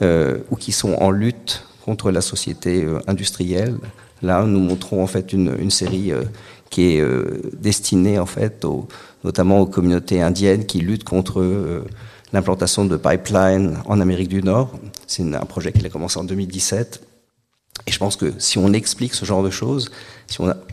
ou 0.00 0.54
qui 0.54 0.70
sont 0.70 0.92
en 1.00 1.10
lutte 1.10 1.64
contre 1.84 2.12
la 2.12 2.20
société 2.20 2.86
industrielle. 3.08 3.76
Là, 4.22 4.42
nous 4.44 4.60
montrons 4.60 5.02
en 5.02 5.06
fait 5.06 5.32
une, 5.32 5.70
série 5.70 6.12
qui 6.70 6.96
est 6.96 7.04
destinée 7.56 8.18
en 8.18 8.26
fait 8.26 8.66
notamment 9.24 9.60
aux 9.60 9.66
communautés 9.66 10.20
indiennes 10.20 10.66
qui 10.66 10.80
luttent 10.80 11.04
contre 11.04 11.84
l'implantation 12.32 12.84
de 12.84 12.96
pipelines 12.96 13.78
en 13.86 14.00
Amérique 14.00 14.28
du 14.28 14.42
Nord. 14.42 14.72
C'est 15.06 15.22
un 15.22 15.46
projet 15.46 15.72
qui 15.72 15.84
a 15.86 15.88
commencé 15.88 16.18
en 16.18 16.24
2017. 16.24 17.00
Et 17.86 17.92
je 17.92 17.98
pense 17.98 18.16
que 18.16 18.32
si 18.38 18.58
on 18.58 18.72
explique 18.72 19.14
ce 19.14 19.24
genre 19.24 19.42
de 19.42 19.50
choses, 19.50 19.90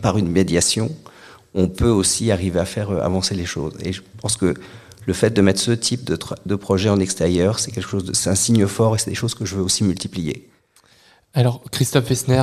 par 0.02 0.18
une 0.18 0.28
médiation, 0.28 0.90
on 1.54 1.68
peut 1.68 1.88
aussi 1.88 2.30
arriver 2.30 2.60
à 2.60 2.66
faire 2.66 2.90
avancer 2.90 3.34
les 3.34 3.46
choses. 3.46 3.74
Et 3.82 3.92
je 3.92 4.02
pense 4.20 4.36
que 4.36 4.54
le 5.06 5.12
fait 5.12 5.30
de 5.30 5.40
mettre 5.40 5.60
ce 5.60 5.70
type 5.70 6.04
de, 6.04 6.56
projet 6.56 6.88
en 6.88 7.00
extérieur, 7.00 7.58
c'est 7.58 7.70
quelque 7.70 7.88
chose 7.88 8.04
de, 8.04 8.12
c'est 8.12 8.28
un 8.28 8.34
signe 8.34 8.66
fort 8.66 8.96
et 8.96 8.98
c'est 8.98 9.10
des 9.10 9.16
choses 9.16 9.34
que 9.34 9.44
je 9.44 9.54
veux 9.54 9.62
aussi 9.62 9.84
multiplier. 9.84 10.48
Alors, 11.36 11.60
Christophe 11.70 12.08
Wessner, 12.08 12.42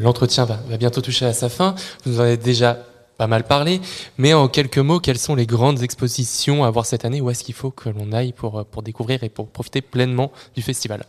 l'entretien 0.00 0.46
va, 0.46 0.56
bientôt 0.78 1.02
toucher 1.02 1.26
à 1.26 1.34
sa 1.34 1.50
fin. 1.50 1.74
Vous 2.06 2.20
en 2.20 2.22
avez 2.22 2.38
déjà 2.38 2.86
pas 3.18 3.26
mal 3.26 3.44
parlé, 3.44 3.82
mais 4.16 4.32
en 4.32 4.48
quelques 4.48 4.78
mots, 4.78 4.98
quelles 4.98 5.18
sont 5.18 5.34
les 5.34 5.44
grandes 5.44 5.82
expositions 5.82 6.64
à 6.64 6.70
voir 6.70 6.86
cette 6.86 7.04
année? 7.04 7.20
Où 7.20 7.28
est-ce 7.28 7.44
qu'il 7.44 7.54
faut 7.54 7.70
que 7.70 7.90
l'on 7.90 8.12
aille 8.12 8.32
pour, 8.32 8.64
pour 8.64 8.82
découvrir 8.82 9.22
et 9.24 9.28
pour 9.28 9.48
profiter 9.48 9.82
pleinement 9.82 10.32
du 10.56 10.62
festival? 10.62 11.04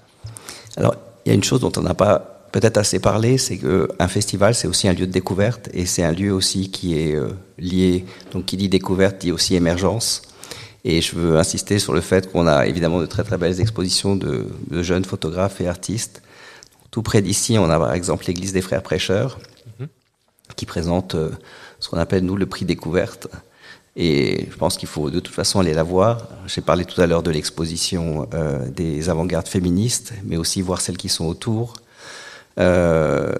Alors, 0.75 0.93
il 1.25 1.29
y 1.29 1.31
a 1.31 1.35
une 1.35 1.43
chose 1.45 1.61
dont 1.61 1.71
on 1.77 1.81
n'a 1.83 1.93
pas 1.93 2.49
peut-être 2.51 2.75
assez 2.75 2.99
parlé, 2.99 3.37
c'est 3.37 3.57
qu'un 3.57 4.07
festival, 4.09 4.53
c'est 4.53 4.67
aussi 4.67 4.89
un 4.89 4.93
lieu 4.93 5.07
de 5.07 5.13
découverte 5.13 5.69
et 5.73 5.85
c'est 5.85 6.03
un 6.03 6.11
lieu 6.11 6.33
aussi 6.33 6.69
qui 6.69 6.99
est 6.99 7.15
euh, 7.15 7.29
lié, 7.57 8.03
donc 8.33 8.45
qui 8.45 8.57
dit 8.57 8.67
découverte 8.67 9.19
dit 9.21 9.31
aussi 9.31 9.55
émergence. 9.55 10.23
Et 10.83 11.01
je 11.01 11.15
veux 11.15 11.37
insister 11.37 11.79
sur 11.79 11.93
le 11.93 12.01
fait 12.01 12.29
qu'on 12.29 12.45
a 12.45 12.67
évidemment 12.67 12.99
de 12.99 13.05
très 13.05 13.23
très 13.23 13.37
belles 13.37 13.61
expositions 13.61 14.17
de 14.17 14.49
jeunes 14.81 15.05
photographes 15.05 15.61
et 15.61 15.67
artistes. 15.69 16.21
Tout 16.91 17.01
près 17.01 17.21
d'ici, 17.21 17.57
on 17.57 17.69
a 17.69 17.79
par 17.79 17.93
exemple 17.93 18.25
l'église 18.27 18.53
des 18.53 18.61
frères 18.61 18.83
prêcheurs, 18.83 19.39
-hmm. 19.79 19.87
qui 20.55 20.65
présente 20.65 21.15
euh, 21.15 21.29
ce 21.79 21.89
qu'on 21.89 21.97
appelle 21.97 22.23
nous 22.23 22.35
le 22.35 22.45
prix 22.45 22.65
découverte. 22.65 23.27
Et 23.95 24.47
je 24.49 24.55
pense 24.55 24.77
qu'il 24.77 24.87
faut 24.87 25.09
de 25.09 25.19
toute 25.19 25.33
façon 25.33 25.59
aller 25.59 25.73
la 25.73 25.83
voir. 25.83 26.27
J'ai 26.47 26.61
parlé 26.61 26.85
tout 26.85 27.01
à 27.01 27.07
l'heure 27.07 27.23
de 27.23 27.31
l'exposition 27.31 28.27
euh, 28.33 28.69
des 28.69 29.09
avant-gardes 29.09 29.47
féministes, 29.47 30.13
mais 30.23 30.37
aussi 30.37 30.61
voir 30.61 30.79
celles 30.79 30.97
qui 30.97 31.09
sont 31.09 31.25
autour. 31.25 31.73
Euh, 32.59 33.33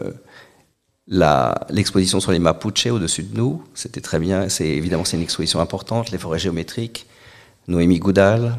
L'exposition 1.70 2.22
sur 2.22 2.32
les 2.32 2.40
Mapuche 2.40 2.86
au-dessus 2.86 3.24
de 3.24 3.36
nous, 3.36 3.64
c'était 3.74 4.00
très 4.00 4.20
bien. 4.20 4.48
C'est 4.48 4.68
évidemment 4.68 5.04
c'est 5.04 5.18
une 5.18 5.24
exposition 5.24 5.60
importante. 5.60 6.10
Les 6.12 6.18
forêts 6.18 6.40
géométriques, 6.40 7.06
Noémie 7.68 8.00
Goudal, 8.00 8.58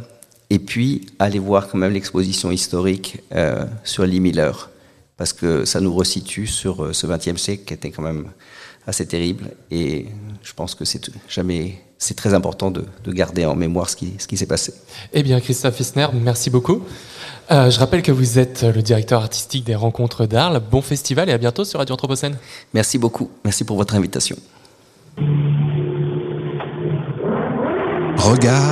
et 0.51 0.59
puis 0.59 1.07
aller 1.19 1.39
voir 1.39 1.69
quand 1.69 1.79
même 1.79 1.95
l'exposition 1.95 2.51
historique 2.51 3.23
euh, 3.35 3.65
sur 3.85 4.05
Lee 4.05 4.21
Miller, 4.21 4.69
parce 5.23 5.33
que 5.33 5.65
ça 5.65 5.81
nous 5.81 5.95
resitue 5.95 6.49
sur 6.49 6.83
euh, 6.83 6.93
ce 6.93 7.07
XXe 7.07 7.41
siècle 7.41 7.63
qui 7.65 7.75
était 7.75 7.93
quand 7.93 8.03
même 8.03 8.25
assez 8.89 9.07
terrible. 9.07 9.53
Et 9.71 10.07
je 10.43 10.53
pense 10.53 10.75
que 10.75 10.85
c'est 10.85 11.13
jamais, 11.29 11.79
c'est 11.97 12.17
très 12.17 12.35
important 12.35 12.73
de, 12.73 12.85
de, 13.05 13.13
garder 13.13 13.45
en 13.45 13.55
mémoire 13.55 13.89
ce 13.89 13.95
qui, 13.95 14.15
ce 14.19 14.27
qui 14.27 14.37
s'est 14.37 14.47
passé. 14.47 14.75
Eh 15.13 15.23
bien, 15.23 15.39
Christophe 15.39 15.77
Fissner, 15.77 16.09
merci 16.13 16.51
beaucoup. 16.51 16.83
Euh, 17.53 17.71
je 17.71 17.79
rappelle 17.79 18.03
que 18.03 18.11
vous 18.11 18.41
êtes 18.41 18.65
le 18.65 18.83
directeur 18.83 19.23
artistique 19.23 19.63
des 19.63 19.77
Rencontres 19.77 20.27
d'Arles. 20.27 20.61
Bon 20.73 20.83
festival 20.83 21.29
et 21.29 21.33
à 21.33 21.39
bientôt 21.39 21.65
sur 21.65 21.79
Radio 21.79 21.93
Anthropocène. 21.93 22.37
Merci 22.75 22.99
beaucoup. 22.99 23.31
Merci 23.45 23.63
pour 23.63 23.77
votre 23.77 23.95
invitation. 23.95 24.35
Regard 28.17 28.71